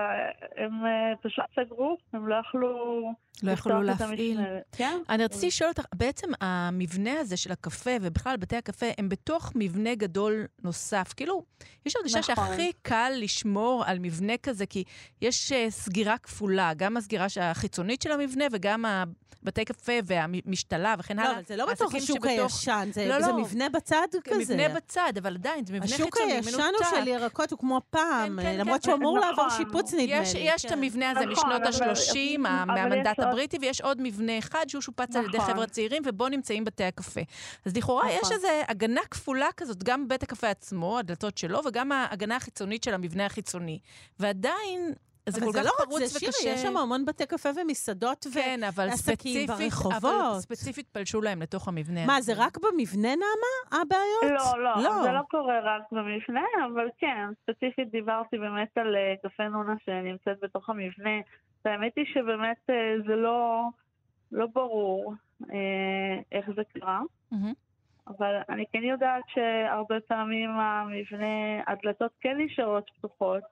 הם 0.57 0.85
אה, 0.85 1.13
פשוט 1.21 1.45
סגרו, 1.55 1.97
הם 2.13 2.27
לא 2.27 2.35
יכלו 2.35 3.01
לא 3.43 3.51
את 3.51 3.99
להפעיל. 3.99 4.39
כן. 4.71 4.97
אני 5.09 5.23
רציתי 5.23 5.47
לשאול 5.47 5.69
אותך, 5.69 5.85
בעצם 5.95 6.27
המבנה 6.41 7.19
הזה 7.19 7.37
של 7.37 7.51
הקפה, 7.51 7.91
ובכלל 8.01 8.37
בתי 8.37 8.55
הקפה, 8.55 8.85
הם 8.97 9.09
בתוך 9.09 9.51
מבנה 9.55 9.95
גדול 9.95 10.45
נוסף. 10.63 11.13
כאילו, 11.17 11.43
יש 11.85 11.95
הרגשה 11.95 12.19
נכון. 12.19 12.47
שהכי 12.47 12.71
קל 12.81 13.11
לשמור 13.15 13.83
על 13.87 13.99
מבנה 13.99 14.37
כזה, 14.37 14.65
כי 14.65 14.83
יש 15.21 15.51
uh, 15.51 15.55
סגירה 15.69 16.17
כפולה, 16.17 16.71
גם 16.77 16.97
הסגירה 16.97 17.25
החיצונית 17.41 18.01
של 18.01 18.11
המבנה 18.11 18.45
וגם 18.51 18.85
הבתי 18.85 19.65
קפה 19.65 19.93
והמשתלה 20.03 20.95
וכן 20.99 21.19
הלאה. 21.19 21.31
לא, 21.31 21.35
אבל 21.35 21.43
זה 21.43 21.55
לא 21.55 21.65
בתוך 21.65 21.95
השוק 21.95 22.17
שבתוך- 22.17 22.29
הישן, 22.29 22.89
זה, 22.91 23.07
לא, 23.07 23.21
זה 23.21 23.27
לא. 23.31 23.37
מבנה 23.37 23.69
בצד 23.69 24.07
כזה. 24.23 24.39
מבנה 24.55 24.69
בצד, 24.69 25.13
אבל 25.21 25.35
עדיין, 25.35 25.65
זה 25.65 25.73
מבנה 25.73 25.87
חיצוני, 25.87 26.07
השוק 26.07 26.17
מנותק. 26.21 26.47
הישן 26.47 26.95
הוא 26.95 26.99
של 27.03 27.07
ירקות, 27.07 27.51
הוא 27.51 27.59
כמו 27.59 27.81
פעם, 27.89 28.39
כן, 28.41 28.43
כן, 28.43 28.59
למרות 28.59 28.81
כן. 28.81 28.83
שהוא 28.83 28.95
אמור 28.95 29.19
לעבור 29.19 29.42
נכון. 29.47 29.65
שיפוץ, 29.65 29.93
נדמה 29.93 30.03
יש, 30.03 30.33
לי. 30.33 30.39
יש 30.43 30.61
כן. 30.61 30.67
את 30.67 30.73
המבנה 30.73 31.09
הזה 31.09 31.19
נכון, 31.25 31.31
משנות 31.49 31.61
אבל- 31.75 31.89
ה-30, 31.89 32.39
אבל 32.63 32.73
מהמנדט 32.73 33.19
יש 33.19 33.25
הבריטי, 33.25 33.57
ויש 33.61 33.81
עוד 33.81 34.01
מבנה 34.01 34.37
אחד 34.37 34.65
שהוא 34.67 34.81
שופץ 34.81 35.15
על 35.15 35.25
ידי 35.25 35.37
נכון. 35.37 35.53
חבר'ה 35.53 35.67
צעירים, 35.67 36.01
ובו 36.05 36.29
נמצאים 36.29 36.65
בתי 36.65 36.83
הקפה. 36.83 37.21
אז 37.65 37.77
לכאורה 37.77 38.11
יש 38.11 38.19
נכון. 38.21 38.33
איזו 38.33 38.47
הגנה 38.67 39.01
כפולה 39.11 39.47
כזאת, 39.57 39.83
גם 39.83 40.07
בית 40.07 40.23
הקפה 40.23 40.49
עצמו, 40.49 40.99
הדלתות 40.99 41.37
שלו, 41.37 41.59
וגם 41.65 41.91
ההגנה 41.91 42.35
החיצונית 42.35 42.83
של 42.83 42.93
המבנה 42.93 43.25
החיצוני. 43.25 43.79
ועדיין, 44.19 44.93
זה 45.29 45.41
כל 45.41 45.51
זה 45.51 45.59
כך 45.59 45.65
לא 45.65 45.85
פרוץ 45.85 45.99
זה, 45.99 46.17
וקשה. 46.17 46.31
שירי, 46.31 46.53
יש 46.53 46.61
שם 46.61 46.77
המון 46.77 47.05
בתי 47.05 47.25
קפה 47.25 47.49
ומסעדות, 47.55 48.25
ו... 48.27 48.33
כן, 48.33 48.63
אבל 48.63 48.87
ועסקים 48.89 49.47
ספציפית, 49.47 49.49
ברחובות. 49.49 50.01
אבל 50.01 50.39
ספציפית 50.39 50.87
פלשו 50.89 51.21
להם 51.21 51.41
לתוך 51.41 51.67
המבנה. 51.67 52.05
מה. 52.05 52.21
זה 52.21 52.33
רק 52.37 52.57
במבנה, 52.57 53.09
נעמה, 53.09 53.81
הבעיות? 53.81 54.55
לא, 54.55 54.63
לא, 54.63 54.83
לא. 54.83 55.03
זה 55.03 55.11
לא 55.11 55.21
קורה 55.29 55.59
רק 55.63 55.81
במבנה, 55.91 56.45
אבל 56.65 56.87
כן, 56.97 57.29
ספציפית 57.43 57.91
דיברתי 57.91 58.37
באמת 58.37 58.77
על 58.77 58.95
אה, 58.95 59.13
קפה 59.23 59.47
נונה 59.47 59.73
שנמצאת 59.85 60.37
בתוך 60.41 60.69
המבנה. 60.69 61.19
והאמת 61.65 61.91
היא 61.95 62.05
שבאמת 62.13 62.69
אה, 62.69 62.75
זה 63.07 63.15
לא, 63.15 63.63
לא 64.31 64.47
ברור 64.53 65.13
אה, 65.51 66.19
איך 66.31 66.45
זה 66.55 66.61
קרה, 66.73 67.01
מהמם. 67.31 67.53
אבל 68.07 68.35
אני 68.49 68.63
כן 68.71 68.83
יודעת 68.83 69.23
שהרבה 69.27 69.95
פעמים 70.07 70.49
המבנה, 70.49 71.63
הדלתות 71.67 72.11
כן 72.21 72.37
נשארות 72.37 72.91
פתוחות, 72.97 73.43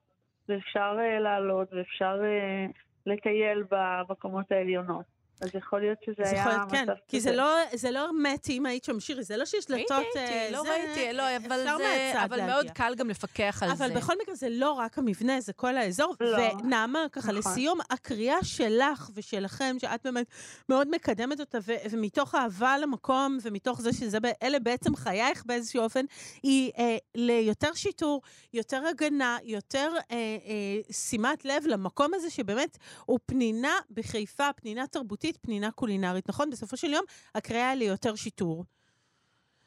ואפשר 0.50 0.98
אה, 1.00 1.20
לעלות 1.20 1.74
ואפשר 1.74 2.22
אה, 2.24 2.66
לטייל 3.06 3.64
בקומות 4.10 4.52
העליונות. 4.52 5.21
אז 5.42 5.50
יכול 5.56 5.80
להיות 5.82 5.98
שזה 6.06 6.14
זה 6.18 6.24
היה 6.30 6.40
יכול 6.40 6.52
להיות, 6.52 6.72
כן, 6.72 6.84
מצב 6.84 6.94
כי 7.08 7.18
כזה. 7.20 7.30
זה 7.30 7.36
לא, 7.36 7.56
זה 7.74 7.92
לא 7.92 8.10
מתי 8.24 8.58
אם 8.58 8.66
היית 8.66 8.84
שם, 8.84 9.00
שירי, 9.00 9.24
זה 9.24 9.38
לא 9.38 9.46
שיש 9.46 9.66
דלתות... 9.66 9.92
הייתי, 10.16 10.20
אה, 10.20 10.40
הייתי, 10.42 10.54
לא 10.54 10.64
זה- 10.64 10.70
ראיתי, 10.70 11.14
לא, 11.14 11.24
אבל 11.38 11.62
אפשר 11.62 11.78
זה, 11.78 11.84
מהצד 11.84 12.24
אבל 12.24 12.38
להגיע. 12.38 12.54
מאוד 12.54 12.70
קל 12.70 12.94
גם 12.96 13.10
לפקח 13.10 13.64
על 13.64 13.76
זה. 13.76 13.86
אבל 13.86 13.96
בכל 13.96 14.14
מקרה 14.22 14.36
זה 14.36 14.48
לא 14.50 14.72
רק 14.72 14.98
המבנה, 14.98 15.42
זה 15.42 15.54
כל 15.54 15.78
האזור. 15.78 16.16
לא. 16.20 16.38
ונעמה, 16.64 17.06
ככה 17.12 17.32
נכון. 17.32 17.52
לסיום, 17.52 17.80
הקריאה 17.90 18.44
שלך 18.44 19.10
ושלכם, 19.14 19.76
שאת 19.80 20.00
באמת 20.04 20.26
מאוד 20.70 20.88
מקדמת 20.92 21.40
אותה, 21.40 21.58
ו- 21.68 21.76
ומתוך 21.92 22.36
אהבה 22.36 22.78
למקום, 22.78 23.38
ומתוך 23.42 23.82
זה 23.82 23.94
שזה, 23.94 24.18
אלה 24.44 24.60
בעצם 24.60 24.96
חייך 24.96 25.44
באיזשהו 25.46 25.84
אופן, 25.84 26.06
היא 26.44 26.72
אה, 26.78 26.98
ליותר 27.16 27.74
שיטור, 27.74 28.22
יותר 28.54 28.84
הגנה, 28.90 29.38
יותר 29.44 29.92
אה, 30.12 30.16
אה, 30.16 30.94
שימת 30.94 31.46
לב 31.46 31.64
למקום 31.68 32.14
הזה, 32.14 32.30
שבאמת 32.30 32.78
הוא 33.06 33.20
פנינה 33.26 33.74
בחיפה, 33.92 34.54
פנינה 34.56 34.88
תרבותית, 34.88 35.31
פנינה 35.38 35.72
קולינרית. 35.72 36.30
נכון? 36.30 36.50
בסופו 36.50 36.78
של 36.78 36.94
יום, 36.94 37.04
הקריאה 37.36 37.70
היא 37.70 37.80
ליותר 37.80 38.16
שיטור. 38.16 38.66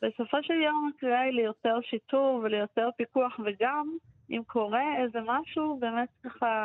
בסופו 0.03 0.37
של 0.43 0.55
יום 0.55 0.91
הקריאה 0.95 1.21
היא 1.21 1.33
ליותר 1.33 1.79
שיטור 1.83 2.41
וליותר 2.45 2.89
פיקוח, 2.97 3.41
וגם 3.45 3.97
אם 4.31 4.43
קורה 4.47 5.03
איזה 5.03 5.19
משהו, 5.27 5.79
באמת 5.81 6.09
ככה 6.25 6.65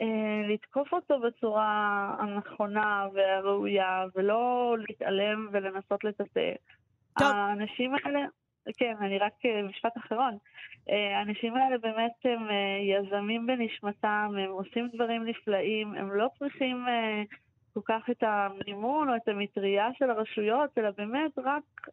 אה, 0.00 0.48
לתקוף 0.48 0.92
אותו 0.92 1.20
בצורה 1.20 2.14
הנכונה 2.18 3.06
והראויה, 3.14 4.04
ולא 4.14 4.76
להתעלם 4.88 5.48
ולנסות 5.52 6.04
לטאטא. 6.04 6.54
טוב. 7.18 7.28
האנשים 7.32 7.94
האלה, 7.94 8.20
כן, 8.76 8.94
אני 9.00 9.18
רק 9.18 9.32
אה, 9.44 9.62
משפט 9.62 9.92
אחרון. 9.98 10.36
אה, 10.90 11.18
האנשים 11.18 11.56
האלה 11.56 11.78
באמת 11.78 12.12
הם 12.24 12.50
אה, 12.50 12.78
יזמים 12.96 13.46
בנשמתם, 13.46 14.34
הם 14.38 14.50
עושים 14.50 14.88
דברים 14.94 15.24
נפלאים, 15.24 15.94
הם 15.94 16.12
לא 16.12 16.28
צריכים 16.38 16.86
כל 17.82 17.92
כך 17.92 18.10
את 18.10 18.22
המימון 18.22 19.08
או 19.08 19.16
את 19.16 19.28
המטריה 19.28 19.88
של 19.98 20.10
הרשויות, 20.10 20.78
אלא 20.78 20.90
באמת 20.96 21.38
רק 21.38 21.90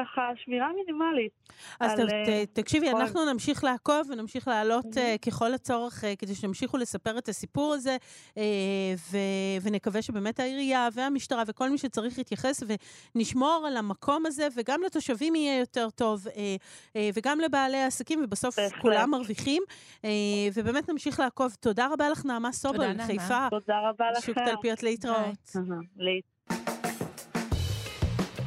ככה 0.00 0.22
שמירה 0.44 0.68
מינימלית. 0.76 1.32
אז 1.80 1.98
על, 2.00 2.08
ת- 2.10 2.28
אה, 2.28 2.44
תקשיבי, 2.52 2.90
כל- 2.92 3.00
אנחנו 3.00 3.32
נמשיך 3.32 3.64
לעקוב 3.64 4.00
ונמשיך 4.10 4.48
להעלות 4.48 4.84
Mhm. 4.84 4.98
אה, 4.98 5.16
ככל 5.26 5.54
הצורך 5.54 6.04
אה, 6.04 6.16
כדי 6.16 6.34
שתמשיכו 6.34 6.76
לספר 6.76 7.18
את 7.18 7.28
הסיפור 7.28 7.74
הזה, 7.74 7.96
אה, 8.38 8.42
ו- 9.10 9.16
ונקווה 9.62 10.02
שבאמת 10.02 10.40
העירייה 10.40 10.88
והמשטרה 10.92 11.42
וכל 11.46 11.70
מי 11.70 11.78
שצריך 11.78 12.18
יתייחס 12.18 12.62
ונשמור 13.14 13.64
על 13.66 13.76
המקום 13.76 14.26
הזה, 14.26 14.48
וגם 14.56 14.80
לתושבים 14.86 15.34
יהיה 15.34 15.58
יותר 15.58 15.90
טוב, 15.90 16.28
אה, 16.28 16.56
אה, 16.96 17.10
וגם 17.14 17.40
לבעלי 17.40 17.76
העסקים, 17.76 18.20
ובסוף 18.24 18.58
בהחלט. 18.58 18.80
כולם 18.82 19.10
מרוויחים. 19.10 19.62
אה, 20.04 20.10
ובאמת 20.54 20.88
נמשיך 20.88 21.20
לעקוב. 21.20 21.54
תודה 21.60 21.88
רבה 21.92 22.08
לך, 22.08 22.24
נעמה 22.24 22.52
נעמה. 22.96 23.06
חיפה, 23.06 23.46
תודה 23.50 23.78
רבה 23.88 24.04
שוק 24.20 24.36
לכם. 24.38 24.44
תלפיות 24.54 24.82
להתראות. 24.82 25.16
להתראות. 25.56 26.20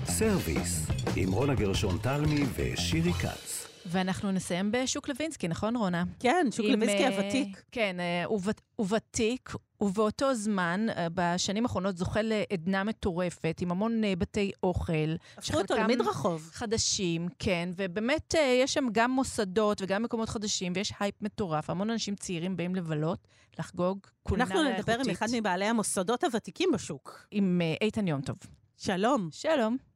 סרוויס, 0.06 0.88
עם 1.16 1.32
רונה 1.32 1.56
גרשון 1.56 1.98
תלמי 1.98 2.44
ושירי 2.56 3.14
כץ. 3.14 3.68
ואנחנו 3.86 4.32
נסיים 4.32 4.72
בשוק 4.72 5.10
לוינסקי, 5.10 5.48
נכון, 5.48 5.76
רונה? 5.76 6.04
כן, 6.20 6.48
שוק 6.52 6.66
עם, 6.66 6.80
לוינסקי 6.80 7.04
אה, 7.04 7.18
הוותיק. 7.18 7.64
כן, 7.72 8.00
אה, 8.00 8.26
הוא 8.26 8.42
הוא 8.76 8.88
ותיק, 8.90 9.54
ובאותו 9.82 10.36
זמן, 10.36 10.86
אה, 10.98 11.08
בשנים 11.14 11.64
האחרונות 11.64 11.98
זוכה 11.98 12.22
לעדנה 12.22 12.84
מטורפת, 12.84 13.60
עם 13.62 13.72
המון 13.72 14.04
אה, 14.04 14.16
בתי 14.16 14.52
אוכל. 14.64 15.16
הפכו 15.38 15.58
אותו 15.58 15.76
למדרחוב. 15.76 16.50
חדשים, 16.54 17.28
כן, 17.40 17.70
ובאמת 17.76 18.36
אה, 18.36 18.60
יש 18.64 18.74
שם 18.74 18.88
גם 18.92 19.12
מוסדות 19.12 19.82
וגם 19.82 20.04
מקומות 20.04 20.30
חדשים, 20.30 20.74
ויש 20.76 20.94
הייפ 21.00 21.22
מטורף, 21.22 21.70
המון 21.70 21.90
אנשים 21.90 22.16
צעירים 22.16 22.58
באים 22.58 22.76
לבלות, 22.76 23.28
לחגוג 23.60 24.00
קולינריה 24.24 24.56
אנחנו 24.56 24.70
איכותית. 24.70 24.90
נדבר 24.90 25.04
עם 25.06 25.10
אחד 25.10 25.28
מבעלי 25.34 25.66
המוסדות 25.66 26.24
הוותיקים 26.24 26.70
בשוק. 26.74 27.28
עם 27.32 27.62
אה, 27.64 27.76
איתן 27.82 28.08
יום 28.08 28.22
טוב. 28.22 28.38
שלום. 28.78 29.30
שלום. 29.32 29.93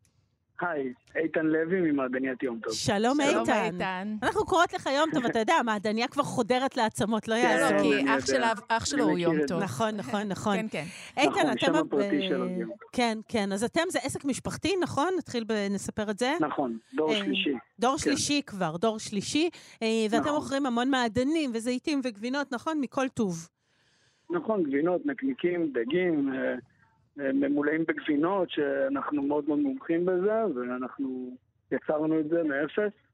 היי, 0.61 0.93
איתן 1.15 1.45
לוי 1.45 1.91
ממעדניית 1.91 2.43
יום 2.43 2.59
טוב. 2.63 2.73
שלום 2.73 3.17
שלום, 3.29 3.39
איתן. 3.41 3.69
איתן. 3.73 4.15
אנחנו 4.23 4.45
קוראות 4.45 4.73
לך 4.73 4.89
יום 4.95 5.09
טוב, 5.13 5.25
אתה 5.25 5.39
יודע, 5.39 5.53
המעדניה 5.53 6.07
כבר 6.07 6.23
חודרת 6.23 6.77
לעצמות, 6.77 7.27
לא 7.27 7.35
כן, 7.35 7.41
יעזור. 7.41 7.79
אני 7.79 8.03
כי. 8.05 8.17
אח 8.17 8.25
שלה- 8.25 8.53
אח 8.67 8.85
שלו 8.85 9.03
הוא 9.03 9.17
יום 9.17 9.35
טוב. 9.47 9.63
נכון, 9.63 9.95
נכון, 9.95 10.21
נכון. 10.27 10.55
כן, 10.57 10.67
כן. 10.71 10.83
איתן, 11.17 11.29
נכון, 11.31 11.49
אתם... 11.51 11.59
שם 11.59 11.73
ב- 11.73 11.75
הפרטי 11.75 12.21
שלו 12.29 12.45
יום 12.47 12.69
טוב. 12.69 12.77
כן, 12.91 13.17
כן. 13.27 13.51
אז 13.51 13.63
אתם 13.63 13.81
זה 13.89 13.99
עסק 14.03 14.25
משפחתי, 14.25 14.75
נכון? 14.81 15.09
נתחיל 15.17 15.43
ונספר 15.49 16.11
את 16.11 16.19
זה. 16.19 16.33
נכון, 16.39 16.77
דור 16.95 17.11
אה, 17.11 17.17
שלישי. 17.17 17.53
דור 17.79 17.91
כן. 17.91 17.97
שלישי 17.97 18.41
כבר, 18.45 18.77
דור 18.77 18.99
שלישי. 18.99 19.49
אה, 19.83 19.87
ואתם 20.09 20.23
נכון. 20.23 20.35
מוכרים 20.35 20.65
המון 20.65 20.89
מעדנים 20.89 21.51
וזיתים 21.53 22.01
וגבינות, 22.03 22.51
נכון? 22.51 22.79
מכל 22.81 23.07
טוב. 23.07 23.47
נכון, 24.29 24.63
גבינות, 24.63 25.01
נקניקים, 25.05 25.71
דגים, 25.73 26.33
אה, 26.33 26.55
ממולאים 27.17 27.83
בגבינות, 27.87 28.49
שאנחנו 28.49 29.21
מאוד 29.23 29.47
מאוד 29.47 29.59
מומחים 29.59 30.05
בזה, 30.05 30.45
ואנחנו 30.55 31.37
יצרנו 31.71 32.19
את 32.19 32.29
זה 32.29 32.43
מאפס. 32.43 33.06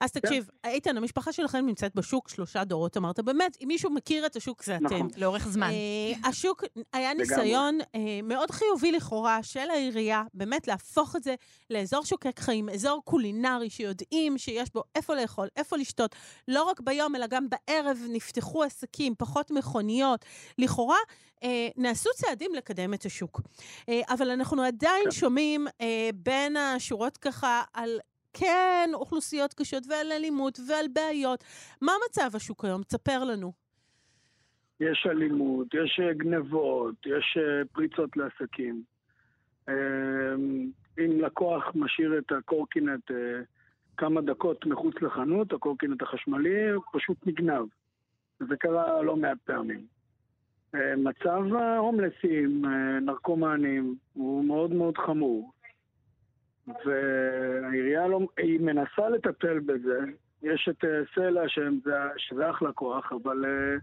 אז 0.00 0.12
תקשיב, 0.12 0.48
איתן, 0.64 0.96
המשפחה 0.96 1.32
שלכם 1.32 1.66
נמצאת 1.66 1.94
בשוק 1.94 2.28
שלושה 2.28 2.64
דורות, 2.64 2.96
אמרת. 2.96 3.20
באמת, 3.20 3.56
אם 3.60 3.68
מישהו 3.68 3.90
מכיר 3.90 4.26
את 4.26 4.36
השוק, 4.36 4.64
זה 4.64 4.76
אתם. 4.76 4.84
נכון. 4.84 5.08
לאורך 5.16 5.48
זמן. 5.48 5.70
אה, 5.70 6.28
השוק, 6.28 6.64
היה 6.92 7.14
ניסיון 7.14 7.78
אה, 7.94 8.00
מאוד 8.22 8.50
חיובי 8.50 8.92
לכאורה 8.92 9.42
של 9.42 9.70
העירייה, 9.70 10.22
באמת 10.34 10.68
להפוך 10.68 11.16
את 11.16 11.22
זה 11.22 11.34
לאזור 11.70 12.04
שוקק 12.04 12.40
חיים, 12.40 12.68
אזור 12.68 13.02
קולינרי 13.04 13.70
שיודעים 13.70 14.38
שיש 14.38 14.72
בו 14.74 14.82
איפה 14.94 15.14
לאכול, 15.14 15.48
איפה 15.56 15.76
לשתות, 15.76 16.16
לא 16.48 16.62
רק 16.62 16.80
ביום, 16.80 17.16
אלא 17.16 17.26
גם 17.26 17.46
בערב 17.48 17.98
נפתחו 18.08 18.64
עסקים, 18.64 19.14
פחות 19.18 19.50
מכוניות. 19.50 20.24
לכאורה, 20.58 20.98
אה, 21.42 21.68
נעשו 21.76 22.10
צעדים 22.14 22.54
לקדם 22.54 22.94
את 22.94 23.04
השוק. 23.04 23.40
אה, 23.88 24.00
אבל 24.08 24.30
אנחנו 24.30 24.62
עדיין 24.62 25.04
כן. 25.04 25.10
שומעים 25.10 25.66
אה, 25.80 26.10
בין 26.14 26.56
השורות 26.56 27.16
ככה 27.16 27.62
על... 27.74 27.98
כן, 28.32 28.90
אוכלוסיות 28.94 29.54
קשות 29.54 29.82
ועל 29.88 30.12
אלימות 30.12 30.58
ועל 30.68 30.86
בעיות. 30.92 31.44
מה 31.82 31.92
מצב 32.08 32.30
השוק 32.34 32.64
היום? 32.64 32.82
תספר 32.82 33.24
לנו. 33.24 33.52
יש 34.80 35.06
אלימות, 35.10 35.66
יש 35.74 36.00
אה, 36.02 36.12
גנבות, 36.14 36.94
יש 37.06 37.38
אה, 37.40 37.64
פריצות 37.72 38.16
לעסקים. 38.16 38.82
אה, 39.68 39.74
אם 40.98 41.20
לקוח 41.20 41.64
משאיר 41.74 42.18
את 42.18 42.32
הקורקינט 42.32 43.10
אה, 43.10 43.40
כמה 43.96 44.20
דקות 44.20 44.66
מחוץ 44.66 44.94
לחנות, 45.02 45.52
הקורקינט 45.52 46.02
החשמלי, 46.02 46.56
פשוט 46.92 47.26
נגנב. 47.26 47.66
זה 48.40 48.56
קרה 48.56 49.02
לא 49.02 49.16
מעט 49.16 49.38
פעמים. 49.44 49.86
מצב 50.96 51.54
ההומלסים, 51.54 52.64
נרקומנים, 53.00 53.94
הוא 54.14 54.44
מאוד 54.44 54.72
מאוד 54.72 54.98
חמור. 54.98 55.52
והעירייה 56.84 58.06
לא, 58.08 58.20
היא 58.36 58.60
מנסה 58.60 59.08
לטפל 59.08 59.58
בזה. 59.58 59.98
יש 60.42 60.68
את 60.70 60.84
אה, 60.84 60.90
סלע 61.14 61.42
שהם- 61.48 61.80
זה- 61.84 61.92
שזה 62.16 62.50
אחלה 62.50 62.72
כוח, 62.72 63.12
אבל 63.12 63.44
אה, 63.44 63.76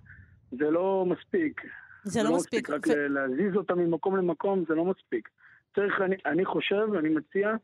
זה 0.52 0.69
לא 0.71 1.06
מספיק. 1.08 1.62
זה 2.04 2.24
לא 2.24 2.36
מספיק. 2.36 2.69
רק 2.69 2.88
ו- 2.88 3.08
להזיז 3.08 3.56
אותם 3.56 3.80
ממקום 3.80 4.15
למקום 4.17 4.63
זה 4.67 4.76
לא 4.76 4.86
מספיק. 4.86 5.30
צריך, 5.76 6.02
אני, 6.02 6.15
אני 6.26 6.45
חושב, 6.45 6.88
אני 7.00 7.10
מציע 7.10 7.56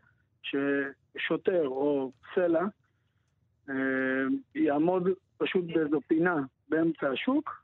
ששוטר 0.42 1.68
או 1.68 2.12
סלע 2.36 2.64
אה, 3.70 3.76
יעמוד 4.56 5.08
פשוט 5.38 5.66
באיזו 5.66 6.00
פינה 6.08 6.36
באמצע 6.70 7.10
השוק, 7.10 7.62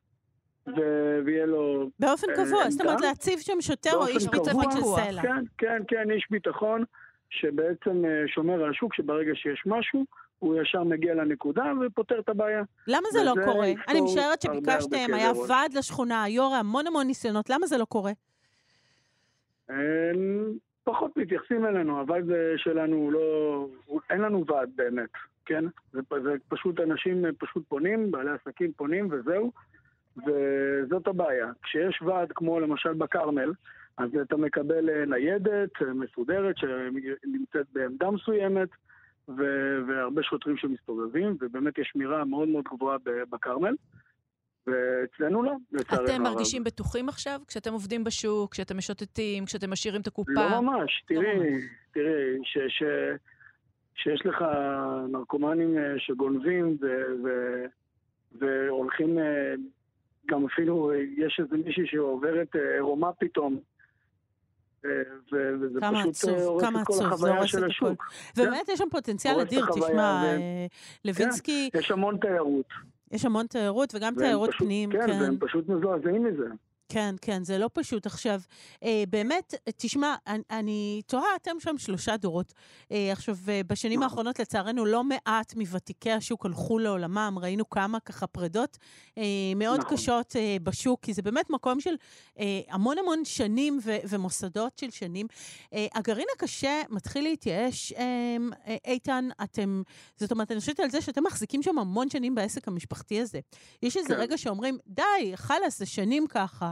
ו- 0.68 1.20
ויהיה 1.26 1.46
לו... 1.46 1.90
באופן 2.00 2.28
אה, 2.30 2.36
קבוע, 2.36 2.70
זאת 2.70 2.82
אומרת? 2.82 3.02
להציב 3.02 3.40
שם 3.40 3.62
שוטר 3.62 3.94
או 3.96 4.08
איש 4.08 4.28
ביטחון 4.28 4.72
של. 4.72 4.80
סלע. 4.96 5.22
כן, 5.22 5.44
כן, 5.58 5.82
כן, 5.88 6.12
איש 6.12 6.28
ביטחון 6.32 6.84
שבעצם 7.30 8.06
אה, 8.06 8.24
שומר 8.28 8.64
על 8.64 8.70
השוק, 8.70 8.94
שברגע 8.94 9.32
שיש 9.36 9.64
משהו, 9.66 10.06
הוא 10.40 10.62
ישר 10.62 10.84
מגיע 10.84 11.14
לנקודה 11.14 11.64
ופותר 11.82 12.20
את 12.20 12.30
הבעיה. 12.30 12.64
למה 12.88 13.08
זה 13.12 13.20
לא 13.24 13.34
קורה? 13.46 13.68
אני 13.88 14.02
משערת 14.02 14.42
שביקשתם, 14.42 15.14
היה. 15.14 15.32
ועד 15.50 15.74
לשכונה, 15.74 16.24
היו"ר, 16.24 16.56
המון 16.56 16.88
המון 16.88 17.08
ניסיונות, 17.08 17.50
למה 17.50 17.68
זה 17.68 17.78
לא 17.78 17.86
קורה? 17.86 18.12
פחות 20.84 21.18
מתייחסים 21.18 21.66
אלינו, 21.66 22.00
הוועד 22.00 22.32
אה, 22.32 22.54
שלנו 22.58 23.12
לא... 23.12 23.68
אין 24.10 24.22
לנו 24.22 24.46
ועד 24.48 24.70
באמת, 24.76 25.10
כן? 25.46 25.66
זה, 25.94 26.00
זה 26.24 26.36
פשוט 26.48 26.80
אנשים 26.80 27.26
אה, 27.26 27.30
פשוט 27.40 27.64
פונים, 27.68 28.12
בעלי 28.12 28.30
עסקים 28.30 28.72
פונים 28.72 29.08
וזהו, 29.12 29.52
וזאת 30.18 31.08
הבעיה. 31.08 31.48
כשיש 31.64 32.02
ועד, 32.02 32.32
כמו 32.32 32.60
למשל 32.60 32.94
בכרמל, 32.94 33.52
אז 33.98 34.10
אתה 34.22 34.38
מקבל 34.38 34.90
אה, 34.90 35.06
ניידת 35.06 35.82
אה, 35.82 35.94
מסודרת 35.94 36.56
שנמצאת 36.58 37.66
בעמדה 37.74 38.12
מסוימת, 38.12 38.70
ו- 39.30 39.78
והרבה 39.88 40.24
שוטרים 40.24 40.58
שמסתובבים, 40.58 41.38
ובאמת 41.42 41.78
יש 41.78 41.90
שמירה 41.94 42.26
מאוד 42.26 42.48
מאוד 42.50 42.64
גבוהה 42.64 42.98
בכרמל. 43.30 43.76
ואצלנו 44.68 45.44
לא, 45.44 45.54
לצערנו 45.72 46.02
הרב. 46.02 46.10
אתם 46.10 46.24
מרגישים 46.24 46.64
בטוחים 46.64 47.10
עכשיו 47.10 47.40
כשאתם 47.48 47.74
עובדים 47.74 48.04
בשוק, 48.04 48.54
כשאתם 48.54 48.78
משוטטים, 48.78 49.46
כשאתם 49.46 49.72
משאירים 49.72 50.02
את 50.02 50.08
הקופה? 50.08 50.32
לא 50.36 50.62
ממש, 50.62 51.04
תראי, 51.08 51.36
ממש. 51.38 51.64
תראי, 51.94 52.40
ש, 52.44 52.58
ש, 52.68 52.84
שיש 53.96 54.26
לך 54.26 54.46
נרקומנים 55.10 55.78
אה, 55.78 55.94
שגונבים 55.98 56.78
ו, 56.82 56.86
ו, 57.24 57.30
והולכים, 58.40 59.18
גם 60.28 60.46
אפילו 60.46 60.92
יש 61.18 61.40
איזה 61.44 61.58
מישהי 61.58 61.88
שעוברת 61.88 62.56
עירומה 62.56 63.14
פתאום, 63.14 63.60
וזה 65.62 65.80
כמה 65.80 66.00
פשוט 66.00 66.10
עצוב, 66.16 66.30
אה, 66.30 66.44
הורס 66.44 66.64
כמה 66.64 66.82
את 66.82 66.88
כל 66.88 66.94
עצוב, 66.94 67.08
זה 67.08 67.14
החוויה 67.14 67.48
של. 67.48 67.66
השוק. 67.66 68.04
ובאמת 68.38 68.70
יש 68.70 68.80
שם 68.80 68.90
פוטנציאל 68.92 69.40
אדיר, 69.40 69.66
תשמע, 69.76 70.24
ו- 70.24 70.28
אה, 70.28 70.66
לוינסקי, 71.06 71.70
יש 71.74 71.92
המון 71.92 72.18
תיירות. 72.18 72.66
יש 73.12 73.26
המון 73.26 73.48
תיירות 73.48 73.96
וגם 73.96 74.14
תיירות 74.18 74.50
פשוט- 74.50 74.62
פנים, 74.62 74.92
כן, 74.92 75.08
כן. 75.08 75.22
והם 75.22 75.38
פשוט 75.40 75.70
מזועזעים 75.70 76.24
מזה. 76.26 76.48
כן, 76.90 77.16
כן, 77.22 77.44
זה 77.44 77.58
לא 77.58 77.70
פשוט. 77.74 78.06
עכשיו, 78.06 78.42
אה, 78.84 79.04
באמת, 79.10 79.54
תשמע, 79.78 80.16
אני, 80.28 80.44
אני 80.52 81.02
תוהה, 81.08 81.36
אתם 81.42 81.52
שם 81.60 81.78
שלושה 81.78 82.18
דורות. 82.18 82.54
אה, 82.92 83.12
עכשיו, 83.12 83.38
אה, 83.50 83.62
בשנים 83.68 84.00
נכון. 84.00 84.04
האחרונות, 84.04 84.40
לצערנו, 84.40 84.86
לא 84.86 85.04
מעט 85.04 85.56
מוותיקי 85.56 86.12
השוק 86.12 86.46
הלכו 86.46 86.80
לעולמם. 86.80 87.38
ראינו 87.42 87.70
כמה 87.70 88.00
ככה 88.00 88.28
פרדות 88.28 88.78
אה, 89.18 89.24
מאוד 89.56 89.80
נכון. 89.80 89.98
קשות 89.98 90.36
אה, 90.36 90.58
בשוק, 90.64 91.00
כי 91.02 91.14
זה 91.14 91.22
באמת 91.22 91.50
מקום 91.50 91.80
של 91.80 91.96
אה, 92.40 92.62
המון 92.70 92.98
המון 92.98 93.26
שנים 93.26 93.80
ו- 93.84 93.98
ומוסדות 94.10 94.78
של 94.78 94.90
שנים. 94.90 95.28
אה, 95.74 95.88
הגרעין 95.94 96.28
הקשה 96.36 96.82
מתחיל 96.90 97.24
להתייאש, 97.24 97.92
אה, 97.92 98.38
אה, 98.68 98.76
איתן, 98.86 99.30
אתם, 99.44 99.82
זאת 100.18 100.32
אומרת, 100.32 100.52
אני 100.52 100.60
חושבת 100.60 100.80
על 100.80 100.90
זה 100.90 101.02
שאתם 101.02 101.24
מחזיקים 101.24 101.64
שם 101.64 101.80
המון 101.80 102.10
שנים 102.10 102.36
בעסק 102.36 102.68
המשפחתי 102.68 103.22
הזה. 103.22 103.40
יש 103.84 103.98
איזה 103.98 104.14
כן. 104.14 104.20
רגע 104.20 104.38
שאומרים, 104.38 104.78
די, 104.88 105.32
חלאס, 105.36 105.80
זה 105.80 105.86
שנים 105.86 106.28
ככה, 106.28 106.72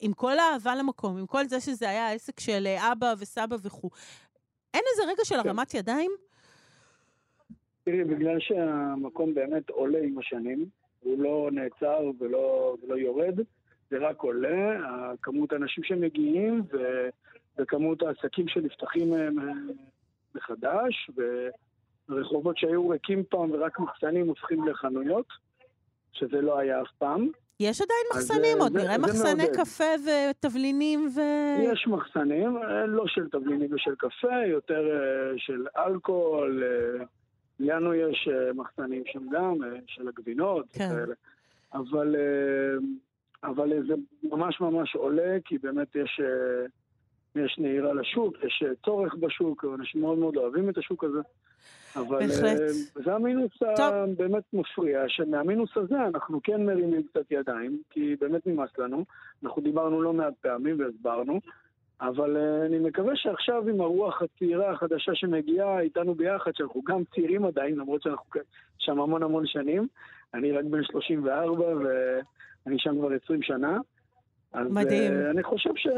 עם 0.00 0.12
כל 0.12 0.38
האהבה 0.38 0.74
למקום, 0.74 1.18
עם 1.18 1.26
כל 1.26 1.44
זה 1.44 1.60
שזה 1.60 1.88
היה 1.88 2.12
עסק 2.12 2.40
של 2.40 2.66
אה, 2.66 2.92
אבא 2.92 3.14
וסבא 3.18 3.56
וכו'. 3.62 3.90
אין 4.74 4.82
איזה 4.92 5.12
רגע 5.12 5.24
של 5.24 5.34
כן. 5.42 5.48
הרמת 5.48 5.74
ידיים? 5.74 6.10
תראי, 7.84 8.04
בגלל 8.04 8.40
שהמקום 8.40 9.34
באמת 9.34 9.70
עולה 9.70 9.98
עם 10.02 10.18
השנים, 10.18 10.66
הוא 11.00 11.18
לא 11.18 11.48
נעצר 11.52 12.10
ולא, 12.18 12.76
ולא 12.82 12.94
יורד, 12.94 13.40
זה 13.90 13.98
רק 13.98 14.20
עולה, 14.20 14.80
כמות 15.22 15.52
האנשים 15.52 15.84
שמגיעים 15.84 16.62
ו, 16.72 17.08
וכמות 17.58 18.02
העסקים 18.02 18.48
שנפתחים 18.48 19.14
אה, 19.14 19.28
מחדש, 20.34 21.10
ורחובות 22.08 22.58
שהיו 22.58 22.88
ריקים 22.88 23.22
פעם 23.30 23.50
ורק 23.50 23.78
מחסנים 23.78 24.28
הופכים 24.28 24.68
לחנויות, 24.68 25.26
שזה 26.12 26.40
לא 26.40 26.58
היה 26.58 26.82
אף 26.82 26.92
פעם. 26.98 27.28
יש 27.60 27.80
עדיין 27.80 28.00
מחסנים, 28.12 28.56
אה, 28.58 28.62
עוד 28.62 28.76
נראה 28.76 28.98
מחסני 28.98 29.34
מעודד. 29.34 29.56
קפה 29.56 29.84
ותבלינים 30.30 31.08
ו... 31.14 31.20
יש 31.72 31.86
מחסנים, 31.86 32.56
אה, 32.56 32.86
לא 32.86 33.06
של 33.06 33.28
תבלינים 33.28 33.74
ושל 33.74 33.94
קפה, 33.98 34.46
יותר 34.46 34.88
אה, 34.88 35.38
של 35.38 35.66
אלכוהול. 35.76 36.62
לנו 37.60 37.94
יש 37.94 38.28
מחסנים 38.54 39.02
שם 39.06 39.28
גם, 39.30 39.54
של 39.86 40.08
הגבינות 40.08 40.66
כן. 40.72 40.94
אבל, 41.74 42.16
אבל 43.44 43.72
זה 43.88 43.94
ממש 44.22 44.60
ממש 44.60 44.94
עולה, 44.94 45.36
כי 45.44 45.58
באמת 45.58 45.96
יש, 45.96 46.20
יש 47.36 47.58
נהירה 47.58 47.94
לשוק, 47.94 48.36
יש 48.46 48.64
צורך 48.84 49.14
בשוק, 49.14 49.64
אנשים 49.80 50.00
מאוד 50.00 50.18
מאוד 50.18 50.36
אוהבים 50.36 50.68
את 50.68 50.78
השוק 50.78 51.04
הזה. 51.04 51.20
אבל 51.96 52.26
בהחלט. 52.26 52.60
אה, 52.60 53.02
זה 53.04 53.14
המינוס. 53.14 53.52
הבאמת 53.78 54.42
מפריע, 54.52 55.04
שמהמינוס 55.08 55.70
הזה 55.76 56.06
אנחנו 56.06 56.40
כן 56.42 56.66
מרימים 56.66 57.02
קצת 57.02 57.30
ידיים, 57.30 57.82
כי 57.90 58.16
באמת 58.20 58.46
נמאס 58.46 58.78
לנו. 58.78 59.04
אנחנו 59.44 59.62
דיברנו 59.62 60.02
לא 60.02 60.12
מעט 60.12 60.34
פעמים 60.40 60.80
והסברנו, 60.80 61.40
אבל 62.00 62.36
uh, 62.36 62.66
אני 62.66 62.78
מקווה 62.78 63.16
שעכשיו 63.16 63.68
עם 63.68 63.80
הרוח 63.80 64.22
הצעירה 64.22 64.70
החדשה 64.72 65.14
שמגיעה 65.14 65.80
איתנו 65.80 66.14
ביחד, 66.14 66.50
שאנחנו 66.54 66.82
גם 66.82 67.02
צעירים 67.14 67.44
עדיין, 67.44 67.74
למרות 67.74 68.02
שאנחנו 68.02 68.24
כ- 68.30 68.36
שם 68.78 69.00
המון 69.00 69.22
המון 69.22 69.46
שנים, 69.46 69.86
אני 70.34 70.52
רק 70.52 70.64
בן 70.64 70.82
34 70.82 71.64
ואני 71.64 72.78
שם 72.78 72.98
כבר 72.98 73.08
20 73.24 73.42
שנה. 73.42 73.78
אז 74.52 74.66
מדהים. 74.70 75.12
Uh, 75.12 75.30
אני 75.30 75.42
חושב 75.42 75.70
ש... 75.76 75.88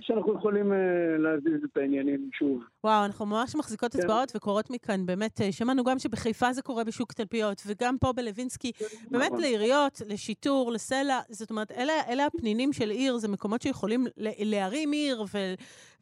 שאנחנו 0.00 0.34
יכולים 0.34 0.72
להזיז 1.18 1.64
את 1.64 1.76
העניינים 1.76 2.30
שוב. 2.32 2.64
וואו, 2.84 3.04
אנחנו 3.04 3.26
ממש 3.26 3.54
מחזיקות 3.54 3.92
כן. 3.92 3.98
אצבעות 3.98 4.32
וקוראות 4.36 4.70
מכאן, 4.70 5.06
באמת, 5.06 5.40
אה, 5.40 5.52
שמענו 5.52 5.84
גם 5.84 5.98
שבחיפה 5.98 6.52
זה 6.52 6.62
קורה 6.62 6.84
בשוק 6.84 7.12
תלפיות, 7.12 7.62
וגם 7.66 7.98
פה 7.98 8.12
בלווינסקי, 8.12 8.72
באמת 9.10 9.26
נכון. 9.26 9.40
לעיריות, 9.40 10.02
לשיטור, 10.06 10.72
לסלע, 10.72 11.20
זאת 11.30 11.50
אומרת, 11.50 11.72
אלה, 11.72 11.92
אלה 12.08 12.26
הפנינים 12.26 12.72
של 12.72 12.90
עיר, 12.90 13.18
זה 13.18 13.28
מקומות 13.28 13.62
שיכולים 13.62 14.06
להרים 14.16 14.92
עיר 14.92 15.24
ו, 15.34 15.54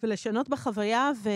ולשנות 0.02 0.48
בחוויה, 0.48 1.10
ו- 1.22 1.30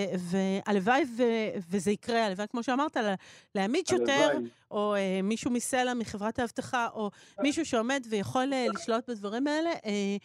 והלוואי 0.67 1.03
ו- 1.17 1.23
וזה 1.71 1.91
יקרה, 1.91 2.27
הלוואי, 2.27 2.47
כמו 2.51 2.63
שאמרת, 2.63 2.97
לה- 2.97 3.15
להעמיד 3.55 3.87
שוטר. 3.87 4.39
או 4.71 4.95
אה, 4.95 5.21
מישהו 5.23 5.51
מסלע, 5.51 5.95
מחברת 5.95 6.39
האבטחה, 6.39 6.89
או 6.95 7.11
מישהו 7.43 7.67
שעומד 7.67 8.07
ויכול 8.11 8.53
אה, 8.53 8.67
לשלוט 8.75 9.11
בדברים 9.11 9.47
האלה. 9.47 9.71
אה, 9.71 10.17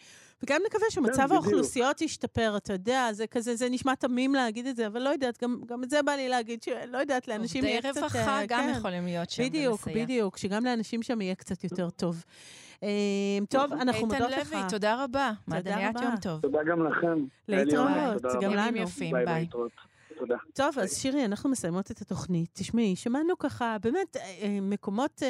וגם 0.42 0.60
נקווה 0.66 0.86
שמצב 0.90 1.12
בדיוק. 1.22 1.32
האוכלוסיות 1.32 2.00
ישתפר, 2.00 2.56
אתה 2.56 2.72
יודע, 2.72 3.08
זה 3.12 3.26
כזה, 3.26 3.56
זה 3.56 3.68
נשמע 3.68 3.94
תמים 3.94 4.34
להגיד 4.34 4.66
את 4.66 4.76
זה, 4.76 4.86
אבל 4.86 5.05
לא 5.06 5.10
יודעת, 5.10 5.42
גם, 5.42 5.60
גם 5.66 5.84
את 5.84 5.90
זה 5.90 6.02
בא 6.02 6.12
לי 6.12 6.28
להגיד, 6.28 6.62
שלא 6.62 6.98
יודעת, 6.98 7.28
לאנשים 7.28 7.64
עובדי 7.64 7.70
יהיה 7.70 7.92
קצת... 7.92 8.02
רווחה 8.02 8.40
אה, 8.40 8.46
גם 8.46 8.60
כן. 8.60 8.78
יכולים 8.78 9.04
להיות 9.04 9.30
שם 9.30 9.42
בדיוק, 9.42 9.86
ולסייע. 9.86 10.04
בדיוק, 10.04 10.36
שגם 10.36 10.64
לאנשים 10.64 11.02
שם 11.02 11.20
יהיה 11.20 11.34
קצת 11.34 11.64
יותר 11.64 11.90
טוב. 11.90 12.24
אה, 12.82 12.88
טוב, 13.48 13.72
אנחנו 13.72 14.06
איתן 14.06 14.22
מודות 14.22 14.38
לך. 14.38 14.52
לוי, 14.52 14.62
תודה 14.68 15.04
רבה. 15.04 15.32
מעדניית 15.46 15.96
רבה. 15.96 16.06
יום 16.06 16.16
טוב. 16.16 16.40
תודה 16.40 16.58
גם 16.70 16.86
לכם. 16.86 17.24
להתראות, 17.48 18.22
גם. 18.42 18.52
לנו. 18.52 18.68
ימים 18.68 18.82
יפים, 18.82 19.16
ביי. 19.24 19.46
תודה. 20.18 20.36
טוב, 20.54 20.78
אז 20.78 20.96
שירי, 20.98 21.24
אנחנו 21.24 21.50
מסיימות 21.50 21.90
את 21.90 22.00
התוכנית. 22.00 22.50
תשמעי, 22.52 22.96
שמענו 22.96 23.38
ככה, 23.38 23.76
באמת, 23.82 24.16
אה, 24.16 24.58
מקומות, 24.62 25.22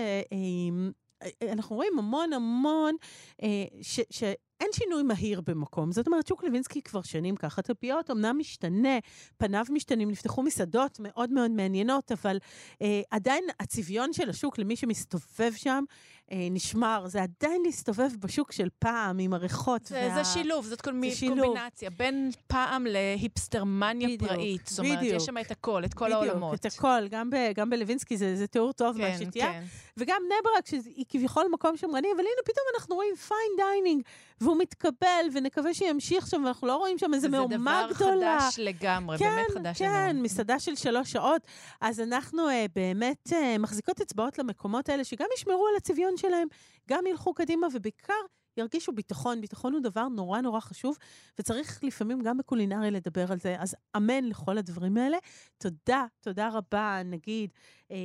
אנחנו 1.42 1.76
רואים 1.76 1.98
המון 1.98 2.32
המון, 2.32 2.94
אה, 3.42 3.64
ש... 3.82 4.00
ש 4.10 4.24
אין 4.60 4.68
שינוי 4.72 5.02
מהיר 5.02 5.40
במקום. 5.40 5.92
זאת 5.92 6.06
אומרת, 6.06 6.26
שוק 6.26 6.44
לוינסקי 6.44 6.82
כבר 6.82 7.02
שנים 7.02 7.36
ככה. 7.36 7.62
תלפיות 7.62 8.10
אמנם 8.10 8.38
משתנה, 8.38 8.98
פניו 9.36 9.64
משתנים, 9.70 10.10
נפתחו 10.10 10.42
מסעדות 10.42 11.00
מאוד 11.00 11.30
מאוד 11.30 11.50
מעניינות, 11.50 12.12
אבל 12.12 12.38
אה, 12.82 13.00
עדיין 13.10 13.44
הצביון 13.60 14.12
של 14.12 14.30
השוק, 14.30 14.58
למי 14.58 14.76
שמסתובב 14.76 15.52
שם, 15.56 15.84
נשמר. 16.32 17.04
זה 17.06 17.22
עדיין 17.22 17.62
להסתובב 17.64 18.08
בשוק 18.20 18.52
של 18.52 18.68
פעם, 18.78 19.18
עם 19.18 19.34
הריחות. 19.34 19.86
זה, 19.86 20.10
זה 20.14 20.24
שילוב, 20.24 20.66
זאת 20.66 20.80
כל 20.80 20.92
מי, 20.92 21.14
שילוב. 21.14 21.46
קומבינציה 21.46 21.90
בין 21.90 22.30
פעם 22.46 22.86
להיפסטרמאניה 22.86 24.08
בדיוק, 24.08 24.30
פראית. 24.30 24.66
זאת 24.66 24.78
אומרת, 24.78 24.98
בדיוק. 24.98 25.16
יש 25.16 25.24
שם 25.24 25.38
את 25.38 25.50
הכל, 25.50 25.84
את 25.84 25.94
כל 25.94 26.04
בדיוק, 26.04 26.22
העולמות. 26.22 26.54
את 26.54 26.66
הכל, 26.66 27.08
גם, 27.10 27.30
ב, 27.30 27.36
גם 27.54 27.70
בלווינסקי 27.70 28.16
זה, 28.16 28.36
זה 28.36 28.46
תיאור 28.46 28.72
טוב 28.72 28.96
כן, 28.96 29.02
מהשתייה. 29.02 29.52
כן. 29.52 29.62
וגם 29.96 30.22
בני 30.26 30.34
ברק, 30.44 30.66
שהיא 30.66 31.04
כביכול 31.08 31.44
מקום 31.52 31.76
שמרני, 31.76 32.08
אבל 32.14 32.20
הנה 32.20 32.42
פתאום 32.44 32.66
אנחנו 32.74 32.94
רואים 32.94 33.14
פיין 33.16 33.52
דיינינג, 33.56 34.02
והוא 34.40 34.56
מתקבל, 34.58 35.26
ונקווה 35.32 35.74
שימשיך 35.74 36.26
שם, 36.26 36.42
ואנחנו 36.44 36.66
לא 36.66 36.76
רואים 36.76 36.98
שם 36.98 37.14
איזה 37.14 37.28
מהומה 37.28 37.88
גדולה. 37.90 38.12
וזה 38.12 38.20
דבר 38.20 38.38
חדש 38.40 38.58
לגמרי, 38.58 39.16
באמת 39.18 39.46
חדש 39.54 39.78
כן, 39.78 39.84
לגמרי. 39.84 40.12
כן, 40.12 40.22
מסעדה 40.22 40.58
של 40.58 40.76
שלוש 40.76 41.12
שעות. 41.12 41.42
אז 41.80 42.00
אנחנו 42.00 42.48
uh, 42.48 42.52
באמת 42.74 43.28
uh, 43.32 43.58
מחזיקות 43.58 44.00
אצבעות 44.00 44.38
למקומות 44.38 44.88
האלה, 44.88 45.04
שגם 45.04 45.26
ישמרו 45.34 45.66
על 45.66 45.76
הצביון 45.76 46.15
שלהם, 46.16 46.48
גם 46.90 47.06
ילכו 47.06 47.34
קדימה, 47.34 47.66
ובעיקר 47.72 48.14
ירגישו 48.56 48.92
ביטחון. 48.92 49.40
ביטחון 49.40 49.72
הוא 49.72 49.80
דבר 49.82 50.08
נורא 50.08 50.40
נורא 50.40 50.60
חשוב, 50.60 50.96
וצריך 51.38 51.84
לפעמים 51.84 52.22
גם 52.22 52.38
בקולינריה 52.38 52.90
לדבר 52.90 53.32
על 53.32 53.38
זה. 53.38 53.56
אז 53.58 53.76
אמן 53.96 54.24
לכל 54.24 54.58
הדברים 54.58 54.96
האלה. 54.96 55.18
תודה, 55.58 56.04
תודה 56.20 56.48
רבה, 56.52 57.00
נגיד, 57.04 57.50
אה, 57.90 57.96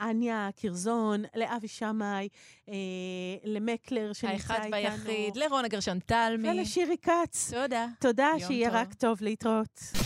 לאניה 0.00 0.48
קירזון, 0.56 1.24
לאבי 1.36 1.68
שמאי, 1.68 2.28
אה, 2.68 2.74
למקלר 3.44 4.12
שנמצא 4.12 4.32
האחד 4.32 4.54
איתנו. 4.54 4.70
והיחיד, 4.72 5.36
לרונה 5.36 5.68
גרשון 5.68 5.98
תלמי. 5.98 6.50
ולשירי 6.50 6.96
כץ. 7.02 7.52
תודה. 7.52 7.86
תודה, 8.00 8.30
שיהיה 8.38 8.70
טוב. 8.70 8.78
רק 8.78 8.94
טוב, 8.94 9.18
להתראות. 9.22 10.05